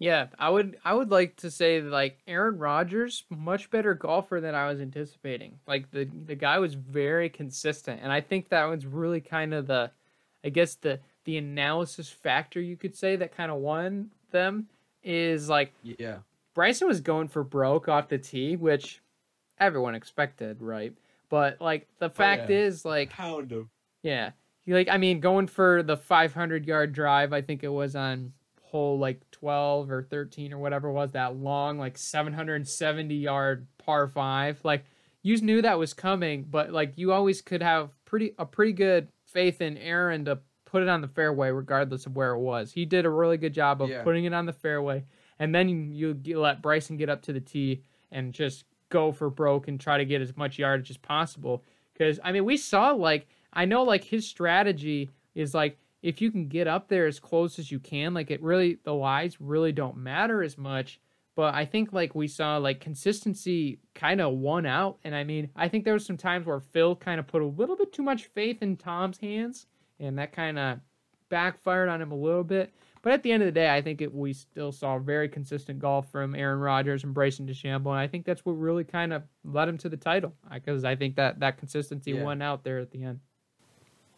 [0.00, 4.54] Yeah, I would I would like to say like Aaron Rodgers much better golfer than
[4.54, 5.60] I was anticipating.
[5.68, 9.66] Like the the guy was very consistent and I think that was really kind of
[9.66, 9.90] the
[10.42, 14.68] I guess the the analysis factor you could say that kind of won them
[15.04, 16.20] is like Yeah.
[16.54, 19.02] Bryson was going for broke off the tee, which
[19.58, 20.94] everyone expected, right?
[21.28, 22.56] But like the oh, fact yeah.
[22.56, 23.68] is like Pound him.
[24.02, 24.30] yeah.
[24.64, 28.32] He like I mean going for the 500 yard drive, I think it was on
[28.70, 34.06] hole like 12 or 13 or whatever it was that long like 770 yard par
[34.08, 34.60] 5.
[34.64, 34.84] Like
[35.22, 39.08] you knew that was coming, but like you always could have pretty a pretty good
[39.26, 42.72] faith in Aaron to put it on the fairway regardless of where it was.
[42.72, 44.02] He did a really good job of Yeah.
[44.04, 45.04] putting it on the fairway
[45.38, 49.30] and then you, you let Bryson get up to the tee and just go for
[49.30, 51.64] broke and try to get as much yardage as possible.
[51.92, 56.30] Because I mean, we saw like I know like his strategy is like if you
[56.30, 59.72] can get up there as close as you can, like it really the lies really
[59.72, 61.00] don't matter as much.
[61.36, 65.50] But I think like we saw like consistency kind of won out, and I mean
[65.56, 68.02] I think there was some times where Phil kind of put a little bit too
[68.02, 69.66] much faith in Tom's hands,
[69.98, 70.80] and that kind of
[71.28, 72.72] backfired on him a little bit.
[73.02, 75.78] But at the end of the day, I think it, we still saw very consistent
[75.78, 79.22] golf from Aaron Rodgers and Bryson DeChambeau, and I think that's what really kind of
[79.42, 82.24] led him to the title because I think that that consistency Yeah.
[82.24, 83.20] won out there at the end.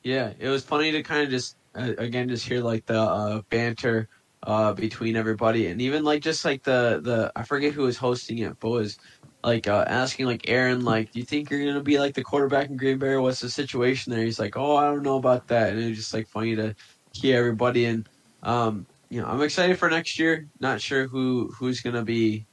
[0.03, 3.43] Yeah, it was funny to kind of just uh, again just hear like the uh,
[3.51, 4.09] banter
[4.43, 8.39] uh, between everybody, and even like just like the the I forget who was hosting
[8.39, 8.99] it, but was
[9.45, 12.69] like uh, asking like Aaron like, do you think you're gonna be like the quarterback
[12.69, 13.17] in Green Bay?
[13.17, 14.25] What's the situation there?
[14.25, 16.75] He's like, oh, I don't know about that, and it was just like funny to
[17.13, 18.09] hear everybody, and
[18.43, 20.49] um, you know, I'm excited for next year.
[20.61, 22.47] Not sure who who's gonna be.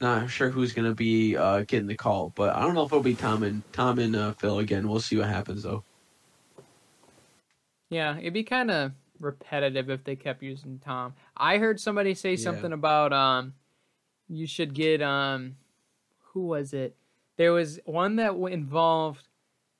[0.00, 3.02] Not sure who's gonna be uh, getting the call, but I don't know if it'll
[3.02, 4.88] be Tom and Tom and uh, Phil again.
[4.88, 5.84] We'll see what happens though.
[7.90, 11.14] Yeah, it'd be kind of repetitive if they kept using Tom.
[11.36, 12.44] I heard somebody say Yeah.
[12.44, 13.54] something about um,
[14.28, 15.56] you should get um,
[16.32, 16.96] who was it?
[17.36, 19.26] There was one that involved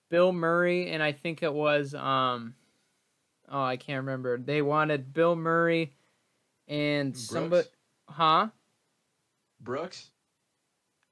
[0.09, 2.55] Bill Murray, and I think it was um,
[3.49, 4.37] oh, I can't remember.
[4.39, 5.93] They wanted Bill Murray
[6.69, 7.69] and somebody, Brooks?
[8.09, 8.49] huh?
[9.61, 10.11] Brooks.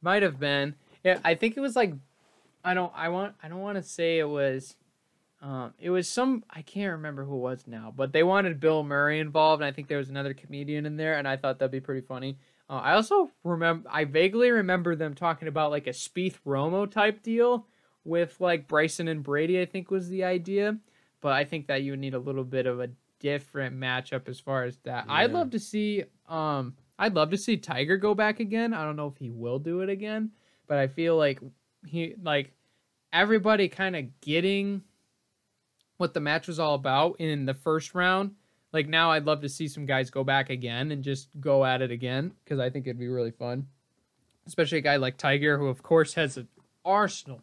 [0.03, 0.74] Might have been.
[1.05, 1.92] Yeah, I think it was like
[2.64, 4.74] I don't I want I don't want to say it was
[5.41, 8.82] um it was some I can't remember who it was now, but they wanted Bill
[8.82, 11.70] Murray involved and I think there was another comedian in there and I thought that'd
[11.70, 12.39] be pretty funny.
[12.68, 17.22] Uh, I also remember I vaguely remember them talking about like a Spieth Romo type
[17.22, 17.66] deal
[18.05, 20.76] with like Bryson and Brady I think was the idea,
[21.20, 24.39] but I think that you would need a little bit of a different matchup as
[24.41, 25.07] far as that.
[25.09, 28.74] I'd love to see um I'd love to see Tiger go back again.
[28.74, 30.32] I don't know if he will do it again,
[30.66, 31.41] but I feel like
[31.86, 32.53] he like
[33.12, 34.82] everybody kind of getting
[35.99, 38.32] what the match was all about in the first round.
[38.72, 41.82] Like now I'd love to see some guys go back again and just go at
[41.82, 43.66] it again cuz I think it'd be really fun.
[44.46, 46.49] Especially a guy like Tiger who of course has an
[46.84, 47.42] arsenal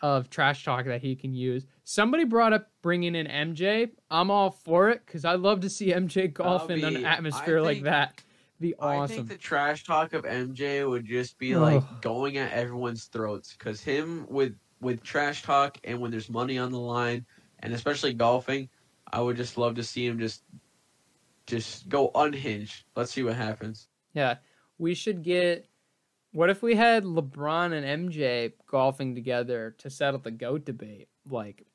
[0.00, 1.66] of trash talk that he can use.
[1.84, 3.90] Somebody brought up bringing in MJ.
[4.10, 7.62] I'm all for it cuz I love to see MJ golf in an atmosphere I
[7.62, 8.22] like think- that.
[8.60, 13.06] Be I think the trash talk of MJ would just be like going at everyone's
[13.06, 17.24] throats because him with with trash talk and when there's money on the line
[17.60, 18.68] and especially golfing,
[19.12, 20.42] I would just love to see him just
[21.46, 22.84] just go unhinged.
[22.96, 23.88] Let's see what happens.
[24.14, 24.36] Yeah,
[24.78, 25.66] we should get.
[26.32, 31.08] What if we had LeBron and MJ golfing together to settle the goat debate?
[31.28, 31.66] Like,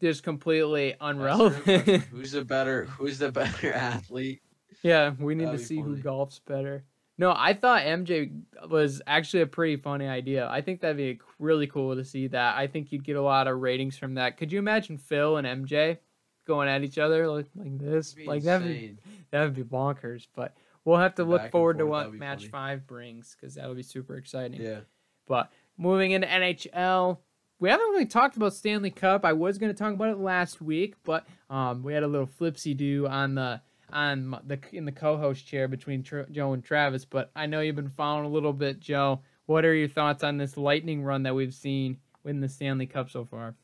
[0.00, 2.04] just completely unrelevant.
[2.04, 4.40] who's the better Who's the better athlete?
[4.82, 6.84] yeah, we need That'd to see who golfs better.
[7.16, 10.48] No, I thought MJ was actually a pretty funny idea.
[10.48, 12.56] I think that'd be really cool to see that.
[12.56, 14.36] I think you'd get a lot of ratings from that.
[14.36, 15.98] Could you imagine Phil and MJ
[16.46, 18.14] going at each other like, like this?
[18.14, 18.98] It'd Like that'd be insane.
[19.30, 20.26] that would be bonkers.
[20.34, 22.48] But we'll have to Back look forward to what match funny.
[22.48, 24.60] five brings because that'll be super exciting.
[24.60, 24.80] Yeah.
[25.28, 27.18] But moving into NHL,
[27.60, 29.24] we haven't really talked about Stanley Cup.
[29.24, 32.26] I was going to talk about it last week, but um, we had a little
[32.26, 33.60] flipsy do on the
[33.94, 37.04] on the in the co-host chair between Tr- Joe and Travis.
[37.04, 39.20] But I know you've been following a little bit, Joe.
[39.46, 43.08] What are your thoughts on this lightning run that we've seen in the Stanley Cup
[43.08, 43.54] so far?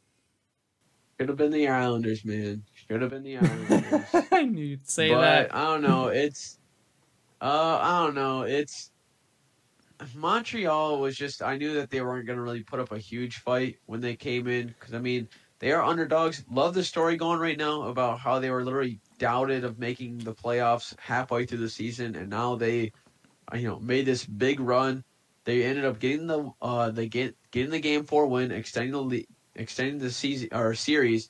[1.19, 2.63] Should have been the Islanders, man.
[2.73, 4.27] Should have been the Islanders.
[4.33, 5.55] I knew you'd say but that.
[5.55, 6.09] I don't know.
[6.09, 6.59] It's
[7.43, 8.43] uh I don't know.
[8.43, 8.93] It's
[10.15, 13.39] Montreal was just I knew that they weren't going to really put up a huge
[13.39, 15.29] fight when they came in cuz I mean,
[15.59, 16.45] they are underdogs.
[16.51, 20.35] Love the story going right now about how they were literally doubted of making the
[20.35, 22.91] playoffs halfway through the season and now they
[23.53, 25.05] uh, you know, made this big run.
[25.45, 29.03] They ended up getting the uh they get getting the game 4 win, extending the
[29.03, 31.29] le- extending the season or series.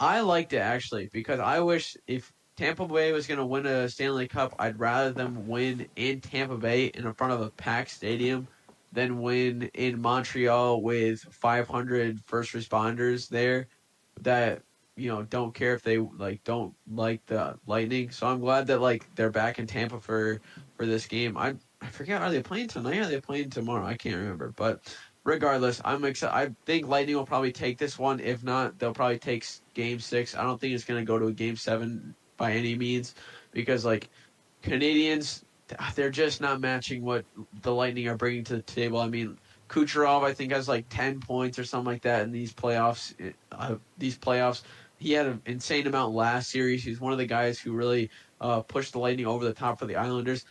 [0.00, 3.88] I liked it actually because I wish if Tampa Bay was going to win a
[3.88, 8.48] Stanley Cup, I'd rather them win in Tampa Bay in front of a packed stadium
[8.92, 13.68] than win in Montreal with 500 first responders there
[14.22, 14.62] that
[14.96, 18.10] you know don't care if they like don't like the Lightning.
[18.10, 20.40] So I'm glad that like they're back in Tampa for
[20.76, 21.36] for this game.
[21.36, 22.98] I I forget are they playing tonight?
[22.98, 23.86] Are they playing tomorrow?
[23.86, 26.34] I can't remember, but regardless, I'm excited.
[26.34, 28.20] I think Lightning will probably take this one.
[28.20, 30.36] If not, they'll probably take Game Six.
[30.36, 33.14] I don't think it's going to go to a Game Seven by any means
[33.52, 34.08] because like
[34.62, 35.42] Canadiens,
[35.94, 37.24] they're just not matching what
[37.62, 39.00] the Lightning are bringing to the table.
[39.00, 39.38] I mean,
[39.68, 43.14] Kucherov, I think has like ten points or something like that in these playoffs.
[43.50, 44.62] Uh, these playoffs,
[44.98, 46.84] he had an insane amount last series.
[46.84, 49.86] He's one of the guys who really uh, pushed the Lightning over the top for
[49.86, 50.44] the Islanders.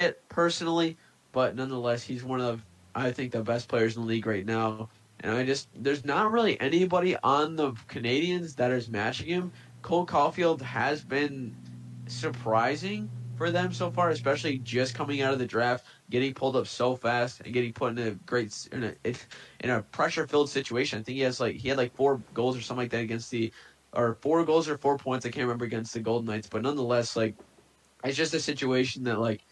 [0.00, 0.96] It personally,
[1.32, 2.64] but nonetheless, he's one of
[2.94, 4.88] I think the best players in the league right now.
[5.20, 9.52] And I just there's not really anybody on the Canadiens that is matching him.
[9.82, 11.54] Cole Caufield has been
[12.06, 16.66] surprising for them so far, especially just coming out of the draft, getting pulled up
[16.66, 19.14] so fast and getting put in a great in a
[19.60, 20.98] in a pressure filled situation.
[20.98, 23.30] I think he has like he had like four goals or something like that against
[23.30, 23.52] the
[23.92, 25.24] or four goals or four points.
[25.24, 27.34] I can't remember against the Golden Knights, but nonetheless, like
[28.04, 29.44] it's just a situation that like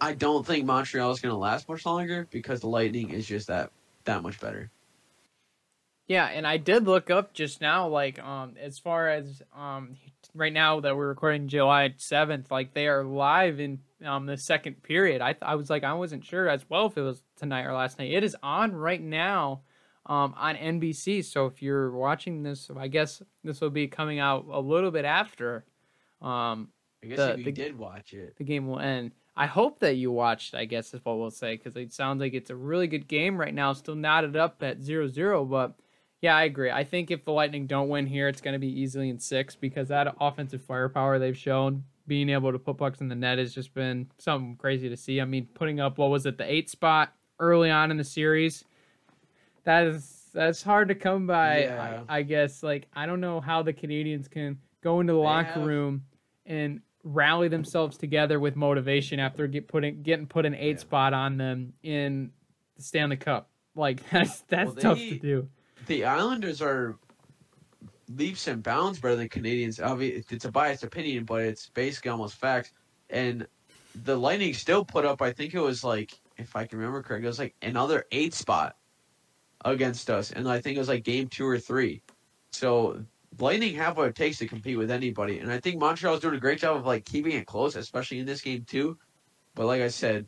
[0.00, 3.46] I don't think Montreal is going to last much longer because the Lightning is just
[3.46, 3.70] that
[4.04, 4.70] that much better.
[6.06, 9.96] Yeah, and I did look up just now, like um, as far as um,
[10.34, 14.82] right now that we're recording July seventh, like they are live in um the second
[14.82, 15.20] period.
[15.20, 17.98] I I was like I wasn't sure as well if it was tonight or last
[17.98, 18.12] night.
[18.12, 19.62] It is on right now,
[20.06, 21.24] um on NBC.
[21.24, 25.04] So if you're watching this, I guess this will be coming out a little bit
[25.04, 25.64] after.
[26.20, 26.68] Um,
[27.02, 29.12] I guess the, if you the, did watch it, the game will end.
[29.36, 32.34] I hope that you watched, I guess is what we'll say, because it sounds like
[32.34, 35.44] it's a really good game right now, still knotted up at 0 0.
[35.44, 35.74] But
[36.20, 36.70] yeah, I agree.
[36.70, 39.56] I think if the Lightning don't win here, it's going to be easily in six
[39.56, 43.54] because that offensive firepower they've shown, being able to put pucks in the net has
[43.54, 45.20] just been something crazy to see.
[45.20, 48.64] I mean, putting up, what was it, the eight spot early on in the series?
[49.64, 51.62] That is that's hard to come by.
[51.62, 52.02] Yeah.
[52.08, 55.24] I, I, guess like I don't know how the Canadiens can go into the they
[55.24, 55.66] locker have...
[55.66, 56.04] room
[56.44, 60.80] and rally themselves together with motivation after get putting getting put an eight yeah.
[60.80, 62.30] spot on them in
[62.76, 63.48] the Stanley Cup.
[63.74, 65.48] Like that's that's well, they, tough to do.
[65.86, 66.98] The Islanders are
[68.08, 69.80] leaps and bounds better than Canadiens.
[70.30, 72.72] It's a biased opinion, but it's basically almost facts.
[73.10, 73.46] And
[74.04, 75.22] the Lightning still put up.
[75.22, 78.34] I think it was like, if I can remember correctly, it was like another eight
[78.34, 78.76] spot
[79.64, 82.02] against us, and I think it was like game two or three.
[82.52, 83.04] So
[83.38, 86.40] Lightning have what it takes to compete with anybody, and I think Montreal's doing a
[86.40, 88.98] great job of like keeping it close, especially in this game too.
[89.54, 90.26] But like I said,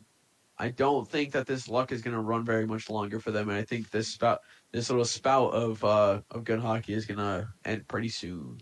[0.59, 3.49] I don't think that this luck is going to run very much longer for them,
[3.49, 4.41] and I think this spout,
[4.71, 8.59] this little spout of uh, of good hockey is going to end pretty soon.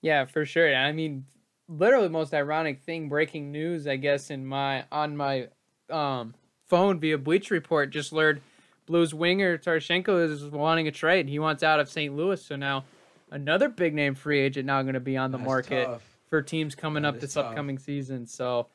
[0.00, 0.74] Yeah, for sure.
[0.74, 1.26] I mean,
[1.68, 5.48] literally, most ironic thing, breaking news, I guess, in my on my
[5.90, 6.34] um,
[6.66, 8.40] phone via Bleacher Report, just learned
[8.86, 11.28] Blues winger Tarasenko is wanting a trade.
[11.28, 12.16] He wants out of St.
[12.16, 12.84] Louis, so now
[13.30, 16.02] another big name free agent now going to be on the That's market tough.
[16.28, 17.46] for teams coming that up this tough.
[17.46, 18.26] upcoming season.
[18.26, 18.68] So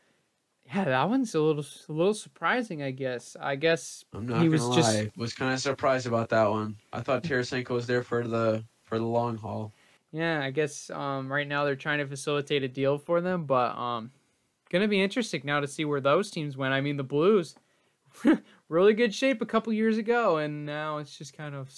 [0.67, 3.35] yeah, that one's a little a little surprising, I guess.
[3.39, 4.75] I guess I'm not he was lie.
[4.75, 6.77] just was kind of surprised about that one.
[6.91, 9.73] I thought Tarasenko was there for the for the long haul.
[10.11, 13.75] Yeah, I guess um, right now they're trying to facilitate a deal for them, but
[13.75, 14.11] um,
[14.69, 16.73] gonna be interesting now to see where those teams went.
[16.73, 17.55] I mean, the Blues,
[18.69, 21.69] really good shape a couple years ago, and now it's just kind of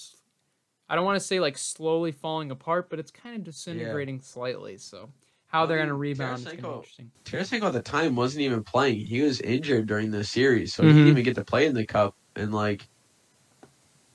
[0.87, 4.23] I don't want to say like slowly falling apart, but it's kind of disintegrating yeah.
[4.23, 4.77] slightly.
[4.77, 5.09] So
[5.55, 7.09] how they're going to rebound is interesting.
[7.23, 9.05] Tarasenko at the time wasn't even playing.
[9.05, 10.91] He was injured during the series, so mm-hmm.
[10.91, 12.13] he didn't even get to play in the cup.
[12.35, 12.85] And like,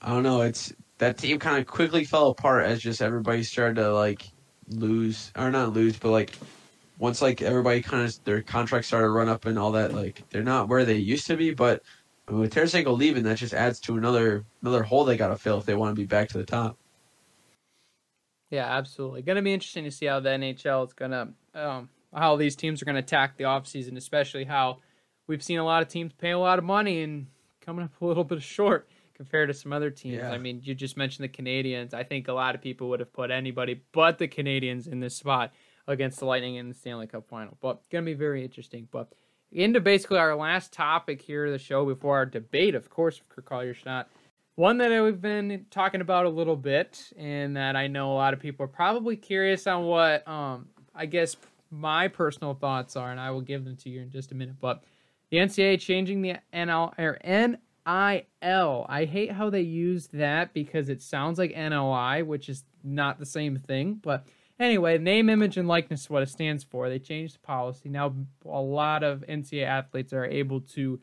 [0.03, 3.77] I don't know, it's that team kind of quickly fell apart as just everybody started
[3.77, 4.29] to like
[4.69, 6.37] lose or not lose, but like
[6.99, 10.21] once like everybody kind of their contracts started to run up and all that, like
[10.29, 11.81] they're not where they used to be, but
[12.29, 15.65] with Tarasenko leaving, that just adds to another another hole they got to fill if
[15.65, 16.77] they want to be back to the top.
[18.51, 19.21] Yeah, absolutely.
[19.23, 22.55] Going to be interesting to see how the NHL is going to um, how these
[22.55, 24.79] teams are going to attack the offseason, especially how
[25.27, 27.27] we've seen a lot of teams pay a lot of money and
[27.61, 30.17] coming up a little bit short compared to some other teams.
[30.17, 30.31] Yeah.
[30.31, 31.93] I mean, you just mentioned the Canadiens.
[31.93, 35.15] I think a lot of people would have put anybody but the Canadiens in this
[35.15, 35.53] spot
[35.87, 37.57] against the Lightning in the Stanley Cup final.
[37.61, 38.87] But going to be very interesting.
[38.91, 39.13] But
[39.51, 43.29] into basically our last topic here of the show before our debate, of course, of
[43.29, 43.73] Kurt Collier
[44.55, 48.33] One that we've been talking about a little bit, and that I know a lot
[48.33, 51.37] of people are probably curious on what um, I guess
[51.69, 54.55] my personal thoughts are, and I will give them to you in just a minute.
[54.59, 54.83] But
[55.29, 58.85] the NCAA changing the NL or NIL.
[58.89, 63.25] I hate how they use that because it sounds like NOI, which is not the
[63.25, 63.99] same thing.
[64.03, 64.25] But
[64.61, 66.87] Anyway, name, image, and likeness is what it stands for.
[66.87, 67.89] They changed the policy.
[67.89, 68.13] Now,
[68.45, 70.99] a lot of NCAA athletes are able to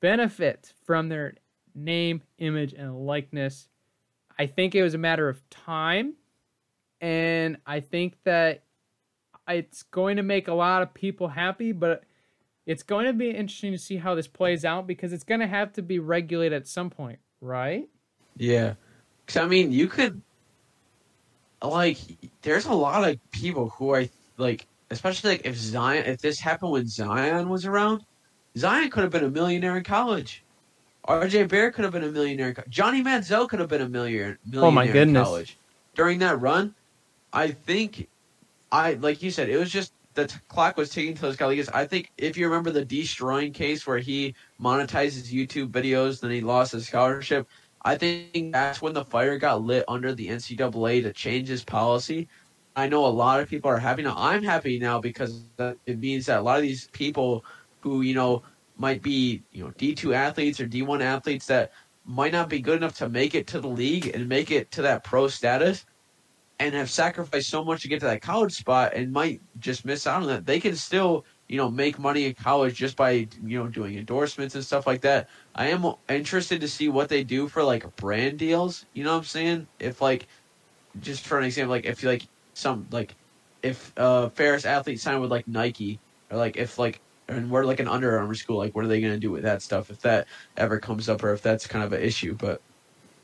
[0.00, 1.34] benefit from their
[1.74, 3.68] name, image, and likeness.
[4.38, 6.14] I think it was a matter of time.
[7.00, 8.62] And I think that
[9.48, 12.04] it's going to make a lot of people happy, but
[12.66, 15.46] it's going to be interesting to see how this plays out because it's going to
[15.46, 17.88] have to be regulated at some point, right?
[18.36, 18.74] Yeah.
[19.26, 20.22] Because, I mean, you could,
[21.62, 21.98] like,
[22.42, 26.72] there's a lot of people who I, like, especially, like, if Zion, if this happened
[26.72, 28.02] when Zion was around,
[28.56, 30.43] Zion could have been a millionaire in college.
[31.08, 32.54] RJ Barrett could have been a millionaire.
[32.68, 35.28] Johnny Manziel could have been a millionaire, millionaire oh my goodness.
[35.28, 35.58] college.
[35.94, 36.74] During that run,
[37.32, 38.08] I think,
[38.72, 41.68] I like you said, it was just the t- clock was ticking to those colleagues.
[41.68, 46.40] I think if you remember the destroying case where he monetizes YouTube videos, then he
[46.40, 47.46] lost his scholarship.
[47.84, 52.28] I think that's when the fire got lit under the NCAA to change his policy.
[52.76, 54.14] I know a lot of people are happy now.
[54.16, 55.42] I'm happy now because
[55.86, 57.44] it means that a lot of these people
[57.80, 58.42] who you know
[58.76, 61.72] might be you know D2 athletes or D1 athletes that
[62.04, 64.82] might not be good enough to make it to the league and make it to
[64.82, 65.86] that pro status
[66.60, 70.06] and have sacrificed so much to get to that college spot and might just miss
[70.06, 70.46] out on that.
[70.46, 74.54] They can still, you know, make money in college just by, you know, doing endorsements
[74.54, 75.28] and stuff like that.
[75.54, 78.86] I am interested to see what they do for like brand deals.
[78.92, 79.66] You know what I'm saying?
[79.80, 80.28] If like,
[81.00, 83.16] just for an example, like if like some like
[83.62, 85.98] if uh Ferris athlete signed with like Nike
[86.30, 89.00] or like if like and we're like an Under Armour school, like what are they
[89.00, 91.84] going to do with that stuff if that ever comes up or if that's kind
[91.84, 92.34] of an issue?
[92.34, 92.60] But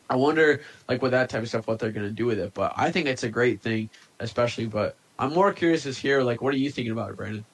[0.08, 2.54] I wonder, like with that type of stuff, what they're going to do with it.
[2.54, 4.66] But I think it's a great thing, especially.
[4.66, 7.44] But I'm more curious to here, like, what are you thinking about it, Brandon?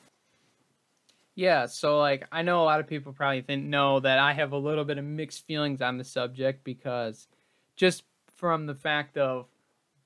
[1.37, 4.53] Yeah, so like I know a lot of people probably think know that I have
[4.53, 7.29] a little bit of mixed feelings on the subject because
[7.77, 8.05] just
[8.37, 9.47] from the fact of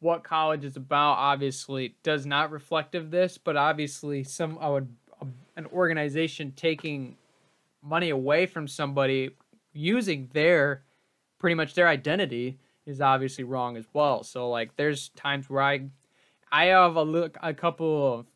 [0.00, 4.88] what college is about, obviously does not reflect of this, but obviously some I would
[5.60, 7.16] an organization taking
[7.82, 9.30] money away from somebody
[9.72, 10.82] using their
[11.38, 14.22] pretty much their identity is obviously wrong as well.
[14.22, 15.90] So like there's times where I
[16.50, 18.26] I have a look a couple of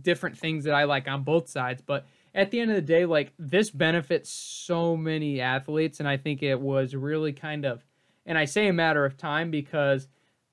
[0.00, 3.04] different things that I like on both sides, but at the end of the day
[3.04, 7.84] like this benefits so many athletes and I think it was really kind of
[8.26, 10.08] and I say a matter of time because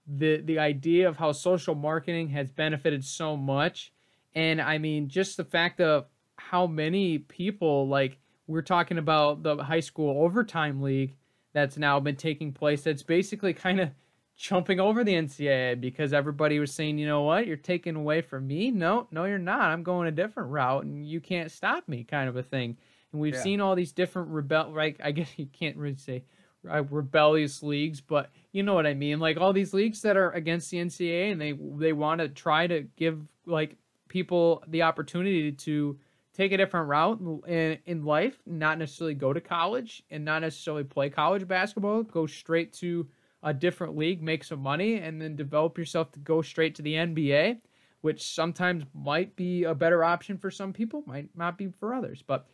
[0.08, 3.92] the the idea of how social marketing has benefited so much
[4.34, 6.06] and I mean just the fact of
[6.50, 8.18] how many people like
[8.48, 11.16] we're talking about the high school overtime league
[11.54, 13.90] that's now been taking place that's basically kind of
[14.38, 18.48] jumping over the NCAA because everybody was saying, you know what, you're taking away from
[18.48, 18.72] me.
[18.72, 19.62] No, no, you're not.
[19.62, 22.78] I'm going a different route, and you can't stop me, kind of a thing.
[23.12, 23.42] And we've yeah.
[23.42, 24.96] seen all these different rebel, right?
[25.04, 26.24] I guess you can't really say
[26.70, 29.20] uh, rebellious leagues, but you know what I mean.
[29.20, 31.54] Like all these leagues that are against the NCAA, and they
[31.86, 33.76] they want to try to give like
[34.08, 35.98] people the opportunity to
[36.38, 40.84] take a different route in, in life, not necessarily go to college and not necessarily
[40.84, 43.08] play college basketball, go straight to
[43.42, 46.94] a different league, make some money, and then develop yourself to go straight to the
[46.94, 47.60] NBA,
[48.02, 52.24] which sometimes might be a better option for some people, might not be for others.
[52.26, 52.48] But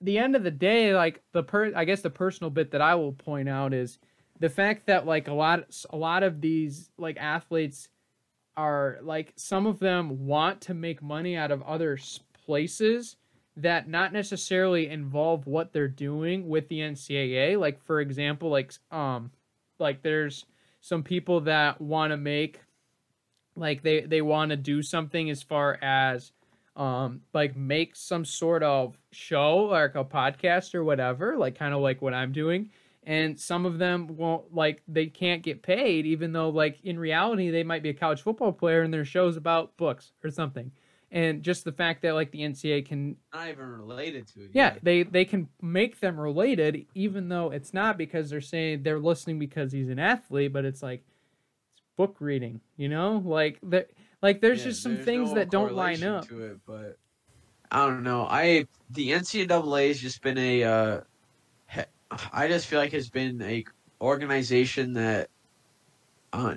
[0.00, 2.94] the end of the day, like the per, I guess the personal bit that I
[2.94, 3.98] will point out is
[4.38, 7.88] the fact that like a lot, a lot of these like athletes
[8.56, 11.98] are like some of them want to make money out of other
[12.50, 13.14] places
[13.56, 17.56] that not necessarily involve what they're doing with the NCAA.
[17.56, 19.30] Like for example, like um
[19.78, 20.46] like there's
[20.80, 22.58] some people that want to make
[23.54, 26.32] like they they want to do something as far as
[26.74, 31.80] um like make some sort of show like a podcast or whatever, like kind of
[31.80, 32.70] like what I'm doing.
[33.04, 37.50] And some of them won't like they can't get paid even though like in reality
[37.50, 40.72] they might be a college football player and their shows about books or something
[41.12, 44.50] and just the fact that like the NCAA can not even related to it.
[44.52, 49.00] Yeah, they they can make them related even though it's not because they're saying they're
[49.00, 51.02] listening because he's an athlete, but it's like
[51.72, 53.22] it's book reading, you know?
[53.24, 53.90] Like that
[54.22, 56.96] like there's yeah, just some there's things no that don't line up to it, but
[57.72, 58.26] I don't know.
[58.28, 61.00] I the NCAA has just been a uh
[62.32, 63.64] I just feel like it's been a
[64.00, 65.28] organization that
[66.32, 66.56] uh,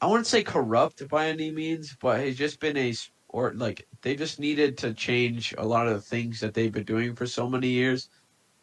[0.00, 2.92] I wouldn't say corrupt by any means, but has just been a
[3.32, 6.84] or like they just needed to change a lot of the things that they've been
[6.84, 8.08] doing for so many years,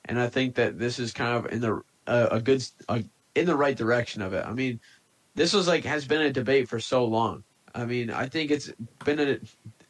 [0.05, 2.63] and I think that this is kind of in the uh, a good
[3.35, 4.45] in the right direction of it.
[4.45, 4.79] I mean,
[5.35, 7.43] this was like has been a debate for so long.
[7.75, 8.71] I mean, I think it's
[9.03, 9.39] been a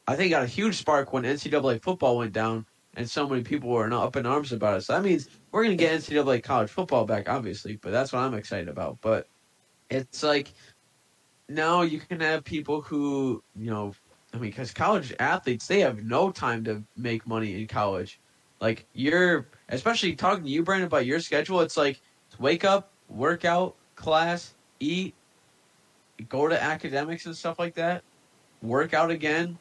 [0.08, 2.66] I think got a huge spark when NCAA football went down
[2.96, 4.82] and so many people were up in arms about it.
[4.82, 8.34] So that means we're gonna get NCAA college football back, obviously, but that's what I'm
[8.34, 8.98] excited about.
[9.02, 9.28] But
[9.90, 10.52] it's like
[11.48, 13.94] now you can have people who you know
[14.34, 18.20] i mean because college athletes they have no time to make money in college.
[18.62, 22.02] Like you're especially talking to you brandon about your schedule it's like
[22.40, 25.16] wake up work out class eat
[26.28, 28.04] go to academics and stuff like that
[28.62, 29.58] work out again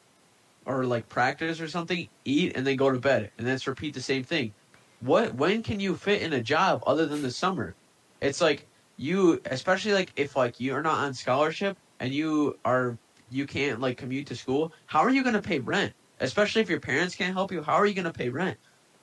[0.66, 4.02] or like practice or something eat and then go to bed and then repeat the
[4.02, 4.52] same thing.
[5.00, 7.74] What when can you fit in a job other than the summer?
[8.20, 8.66] It's like
[8.96, 12.98] you especially like if like you're not on scholarship and you are
[13.30, 16.70] you can't like commute to school how are you going to pay rent especially if
[16.70, 18.58] your parents can't help you how are you going to pay rent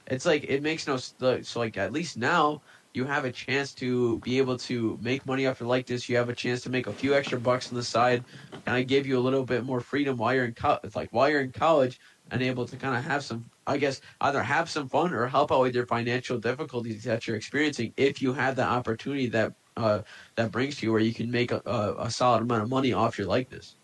[0.07, 2.59] it's like it makes no so like at least now
[2.93, 6.17] you have a chance to be able to make money off it like this you
[6.17, 8.23] have a chance to make a few extra bucks on the side
[8.65, 11.29] and i give you a little bit more freedom while you're in co- like while
[11.29, 11.99] you're in college
[12.31, 15.51] and able to kind of have some i guess either have some fun or help
[15.51, 20.01] out with your financial difficulties that you're experiencing if you have the opportunity that uh,
[20.37, 22.93] that brings to you where you can make a, a, a solid amount of money
[22.93, 23.75] off your likeness.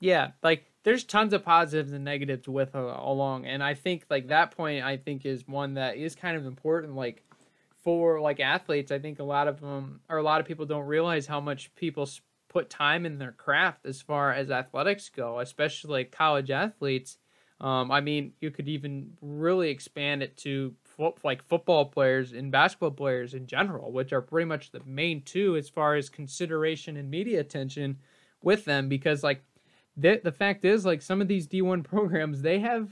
[0.00, 4.28] Yeah, like there's tons of positives and negatives with uh, along, and I think like
[4.28, 6.94] that point I think is one that is kind of important.
[6.94, 7.24] Like
[7.82, 10.86] for like athletes, I think a lot of them or a lot of people don't
[10.86, 12.08] realize how much people
[12.48, 17.18] put time in their craft as far as athletics go, especially college athletes.
[17.60, 20.74] Um, I mean, you could even really expand it to
[21.24, 25.56] like football players and basketball players in general, which are pretty much the main two
[25.56, 27.98] as far as consideration and media attention
[28.42, 28.88] with them.
[28.88, 29.42] Because like
[29.98, 32.88] the the fact is, like some of these D one programs, they have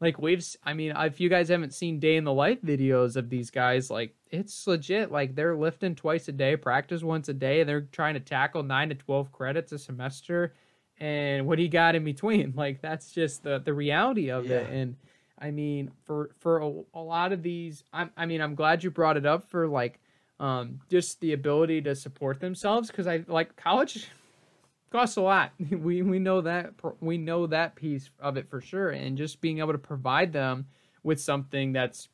[0.00, 0.44] like we've.
[0.64, 3.90] I mean, if you guys haven't seen day in the life videos of these guys,
[3.90, 5.10] like it's legit.
[5.10, 7.64] Like they're lifting twice a day, practice once a day.
[7.64, 10.54] They're trying to tackle nine to twelve credits a semester.
[10.98, 14.58] And what he got in between, like that's just the the reality of yeah.
[14.58, 14.70] it.
[14.70, 14.96] And
[15.38, 18.90] I mean, for for a, a lot of these, I'm, I mean, I'm glad you
[18.90, 19.98] brought it up for like
[20.38, 24.08] um, just the ability to support themselves because I like college
[24.90, 25.52] costs a lot.
[25.70, 29.58] we we know that we know that piece of it for sure, and just being
[29.58, 30.66] able to provide them
[31.02, 32.08] with something that's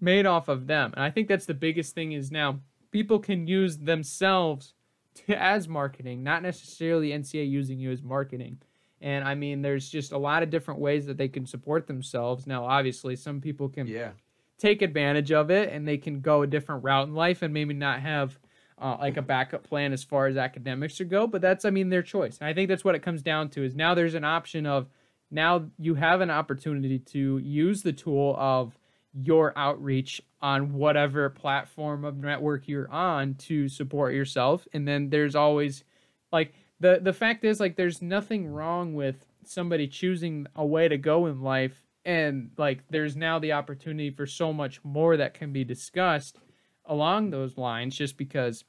[0.00, 3.46] made off of them, and I think that's the biggest thing is now people can
[3.46, 4.74] use themselves
[5.14, 8.58] to, as marketing, not necessarily NCA using you as marketing.
[9.00, 12.46] And I mean, there's just a lot of different ways that they can support themselves.
[12.46, 14.10] Now, obviously, some people can yeah.
[14.58, 17.74] take advantage of it and they can go a different route in life and maybe
[17.74, 18.38] not have
[18.78, 21.26] uh, like a backup plan as far as academics to go.
[21.26, 22.38] But that's, I mean, their choice.
[22.38, 24.88] And I think that's what it comes down to is now there's an option of
[25.30, 28.76] now you have an opportunity to use the tool of
[29.14, 34.66] your outreach on whatever platform of network you're on to support yourself.
[34.72, 35.84] And then there's always
[36.32, 40.98] like, the the fact is like there's nothing wrong with somebody choosing a way to
[40.98, 45.52] go in life and like there's now the opportunity for so much more that can
[45.52, 46.38] be discussed
[46.86, 48.64] along those lines just because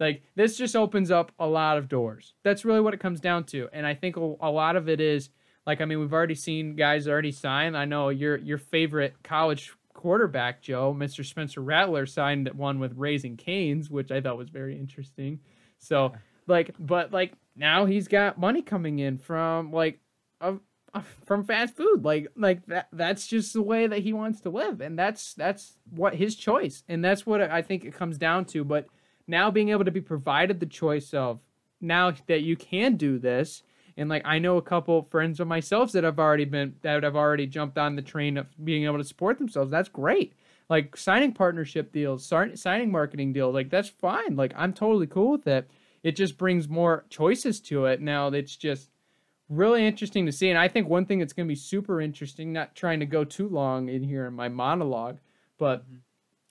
[0.00, 2.34] like this just opens up a lot of doors.
[2.42, 5.00] That's really what it comes down to and i think a, a lot of it
[5.00, 5.30] is
[5.66, 7.74] like i mean we've already seen guys already sign.
[7.74, 13.36] I know your your favorite college quarterback joe mr spencer rattler signed one with Raising
[13.36, 15.40] Cane's which i thought was very interesting.
[15.78, 16.12] So
[16.46, 20.00] like but like now he's got money coming in from like
[20.40, 20.58] a, a,
[21.24, 22.04] from fast food.
[22.04, 25.78] Like like that that's just the way that he wants to live and that's that's
[25.90, 28.86] what his choice and that's what i think it comes down to but
[29.26, 31.40] now being able to be provided the choice of
[31.80, 33.62] now that you can do this
[33.96, 37.16] and like i know a couple friends of myself that have already been that have
[37.16, 39.70] already jumped on the train of being able to support themselves.
[39.70, 40.34] That's great.
[40.68, 44.36] Like signing partnership deals signing marketing deals like that's fine.
[44.36, 45.70] Like i'm totally cool with it.
[46.02, 48.00] It just brings more choices to it.
[48.00, 48.88] Now it's just
[49.48, 50.48] really interesting to see.
[50.48, 53.24] And I think one thing that's going to be super interesting, not trying to go
[53.24, 55.18] too long in here in my monologue,
[55.58, 55.96] but mm-hmm.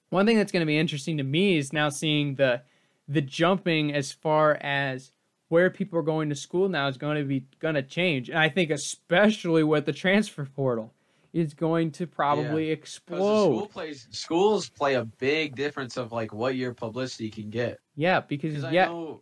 [0.10, 2.62] one thing that's going to be interesting to me is now seeing the
[3.08, 5.12] the jumping as far as
[5.50, 8.30] where people are going to school now is going to be going to change.
[8.30, 10.94] And I think especially with the transfer portal
[11.34, 12.74] is going to probably yeah.
[12.74, 13.46] explode.
[13.46, 17.80] School plays schools play a big difference of like what your publicity can get.
[17.96, 19.22] Yeah, because yeah, know,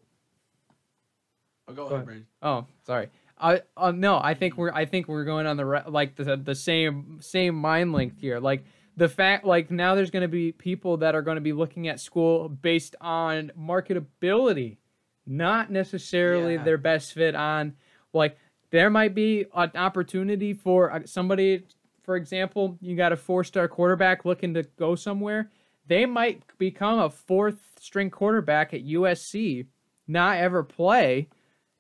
[1.70, 2.28] Oh, go, go ahead, Brandon.
[2.42, 3.10] Oh, sorry.
[3.40, 6.36] I uh, no, I think we're I think we're going on the re- like the
[6.36, 8.40] the same same mind length here.
[8.40, 8.66] Like
[8.98, 11.88] the fact like now there's going to be people that are going to be looking
[11.88, 14.78] at school based on marketability,
[15.26, 16.64] not necessarily yeah.
[16.64, 17.76] their best fit on
[18.14, 18.38] like
[18.72, 21.64] there might be an opportunity for uh, somebody
[22.04, 25.52] for example, you got a four-star quarterback looking to go somewhere,
[25.86, 29.68] they might become a fourth string quarterback at USC,
[30.08, 31.28] not ever play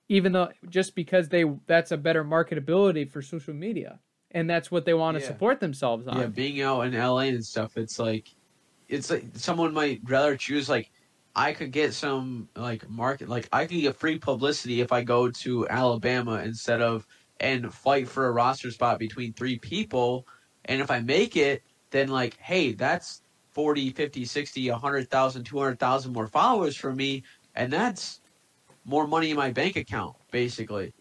[0.09, 3.99] even though just because they that's a better marketability for social media
[4.31, 5.27] and that's what they want to yeah.
[5.27, 6.19] support themselves on.
[6.19, 8.27] Yeah, being out in LA and stuff, it's like
[8.87, 10.91] it's like someone might rather choose like
[11.35, 15.29] I could get some like market, like I could get free publicity if I go
[15.29, 17.07] to Alabama instead of
[17.39, 20.27] and fight for a roster spot between three people.
[20.65, 26.27] And if I make it, then like, hey, that's 40, 50, 60, 100,000, 200,000 more
[26.27, 27.23] followers for me.
[27.55, 28.18] And that's
[28.89, 30.93] more money in my bank account, basically.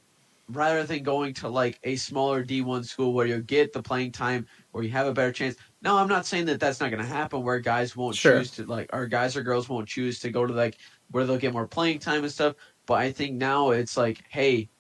[0.51, 4.47] Rather than going to like a smaller D1 school where you get the playing time,
[4.73, 5.57] where you have a better chance.
[5.83, 8.39] No, I'm not saying that that's not going to happen where guys won't Sure.
[8.39, 10.79] choose to like, or guys or girls won't choose to go to like
[11.11, 12.55] where they'll get more playing time and stuff.
[12.87, 14.71] But I think now it's like, hey,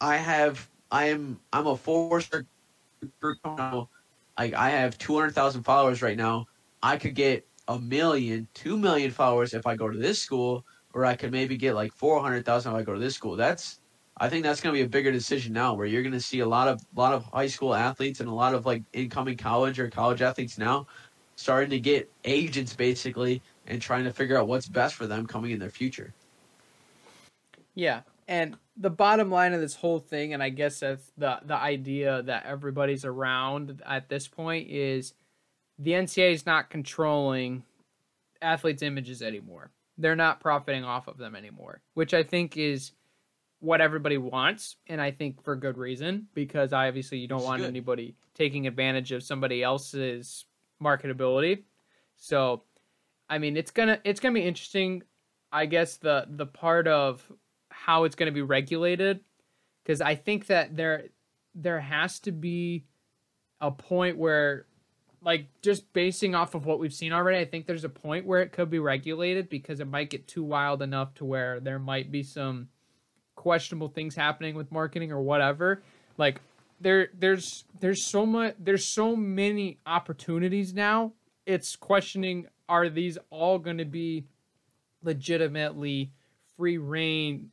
[0.00, 2.46] I have, I am, I'm a four star
[3.20, 3.88] group now.
[4.38, 6.46] Like I have 200,000 followers right now.
[6.82, 10.64] I could get a million, two million followers if I go to this school,
[10.96, 13.36] or I could maybe get like 400,000 if I go to this school.
[13.36, 13.80] That's,
[14.16, 16.40] I think that's going to be a bigger decision now, where you're going to see
[16.40, 19.78] a lot of, lot of high school athletes and a lot of like incoming college
[19.78, 20.86] or college athletes now
[21.36, 25.50] starting to get agents basically and trying to figure out what's best for them coming
[25.50, 26.14] in their future.
[27.74, 31.56] Yeah, and the bottom line of this whole thing, and I guess that's the the
[31.56, 35.12] idea that everybody's around at this point is
[35.78, 37.64] the NCAA is not controlling
[38.40, 39.72] athletes' images anymore.
[39.98, 42.92] They're not profiting off of them anymore, which I think is
[43.60, 47.62] what everybody wants, and I think for good reason because obviously you don't It's want
[47.62, 47.68] good.
[47.68, 50.44] anybody taking advantage of somebody else's
[50.82, 51.62] marketability.
[52.16, 52.62] So,
[53.28, 55.02] I mean, it's gonna it's gonna be interesting.
[55.52, 57.30] I guess the the part of
[57.70, 59.20] how it's going to be regulated
[59.82, 61.04] because I think that there
[61.54, 62.84] there has to be
[63.60, 64.66] a point where
[65.26, 68.40] like just basing off of what we've seen already I think there's a point where
[68.40, 72.10] it could be regulated because it might get too wild enough to where there might
[72.10, 72.68] be some
[73.34, 75.82] questionable things happening with marketing or whatever.
[76.16, 76.40] Like
[76.80, 81.12] there there's there's so much there's so many opportunities now.
[81.44, 84.26] It's questioning are these all going to be
[85.02, 86.12] legitimately
[86.56, 87.50] free reign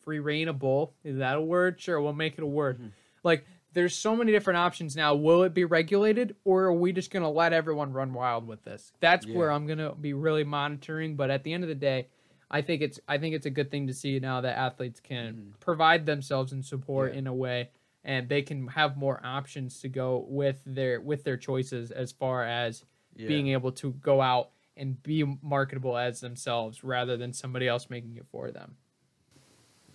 [0.00, 0.92] free reignable?
[1.04, 1.80] Is that a word?
[1.80, 2.80] Sure we'll make it a word.
[2.80, 2.90] Mhm.
[3.22, 7.10] like there's so many different options now will it be regulated or are we just
[7.10, 9.36] going to let everyone run wild with this that's Yeah.
[9.36, 12.08] where i'm going to be really monitoring but at the end of the day
[12.50, 15.34] i think it's i think it's a good thing to see now that athletes can
[15.34, 15.60] Mhm.
[15.60, 17.18] provide themselves and support Yeah.
[17.20, 17.70] in a way
[18.04, 22.44] and they can have more options to go with their with their choices as far
[22.44, 22.84] as
[23.16, 23.28] Yeah.
[23.28, 28.16] being able to go out and be marketable as themselves rather than somebody else making
[28.16, 28.76] it for them.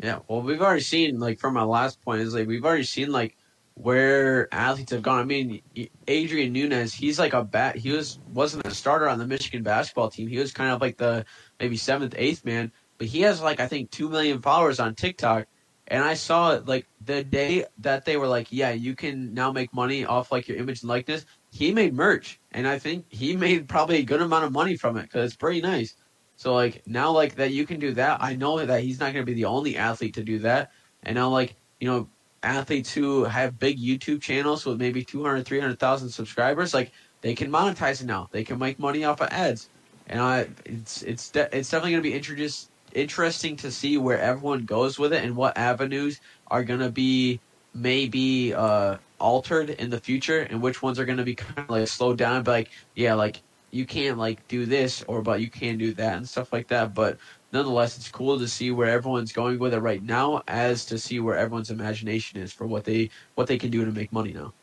[0.03, 3.11] Yeah, well, we've already seen like from my last point is like we've already seen
[3.11, 3.36] like
[3.80, 5.19] where athletes have gone.
[5.19, 5.61] I mean,
[6.09, 7.75] Adrien Nunez, he's like a bat.
[7.75, 10.28] He was wasn't a starter on the Michigan basketball team.
[10.28, 11.25] He was kind of like the
[11.59, 15.47] maybe seventh, eighth man, but he has like I think two million followers on TikTok.
[15.89, 19.51] And I saw it like the day that they were like, yeah, you can now
[19.51, 21.25] make money off like your image and likeness.
[21.51, 24.97] He made merch, and I think he made probably a good amount of money from
[24.97, 25.95] it because it's pretty nice.
[26.36, 28.23] So like now like that you can do that.
[28.23, 30.71] I know that he's not going to be the only athlete to do that.
[31.03, 32.09] And now like, you know,
[32.43, 38.01] athletes who have big YouTube channels with maybe 200 300,000 subscribers, like they can monetize
[38.01, 38.27] it now.
[38.31, 39.69] They can make money off of ads.
[40.07, 44.19] And I it's it's de- it's definitely going to be introduced interesting to see where
[44.19, 47.39] everyone goes with it and what avenues are going to be
[47.73, 51.69] maybe uh altered in the future and which ones are going to be kind of
[51.69, 55.49] like slowed down but like yeah like you can't like do this or but you
[55.49, 57.17] can do that and stuff like that but
[57.51, 61.19] nonetheless it's cool to see where everyone's going with it right now as to see
[61.19, 64.53] where everyone's imagination is for what they what they can do to make money now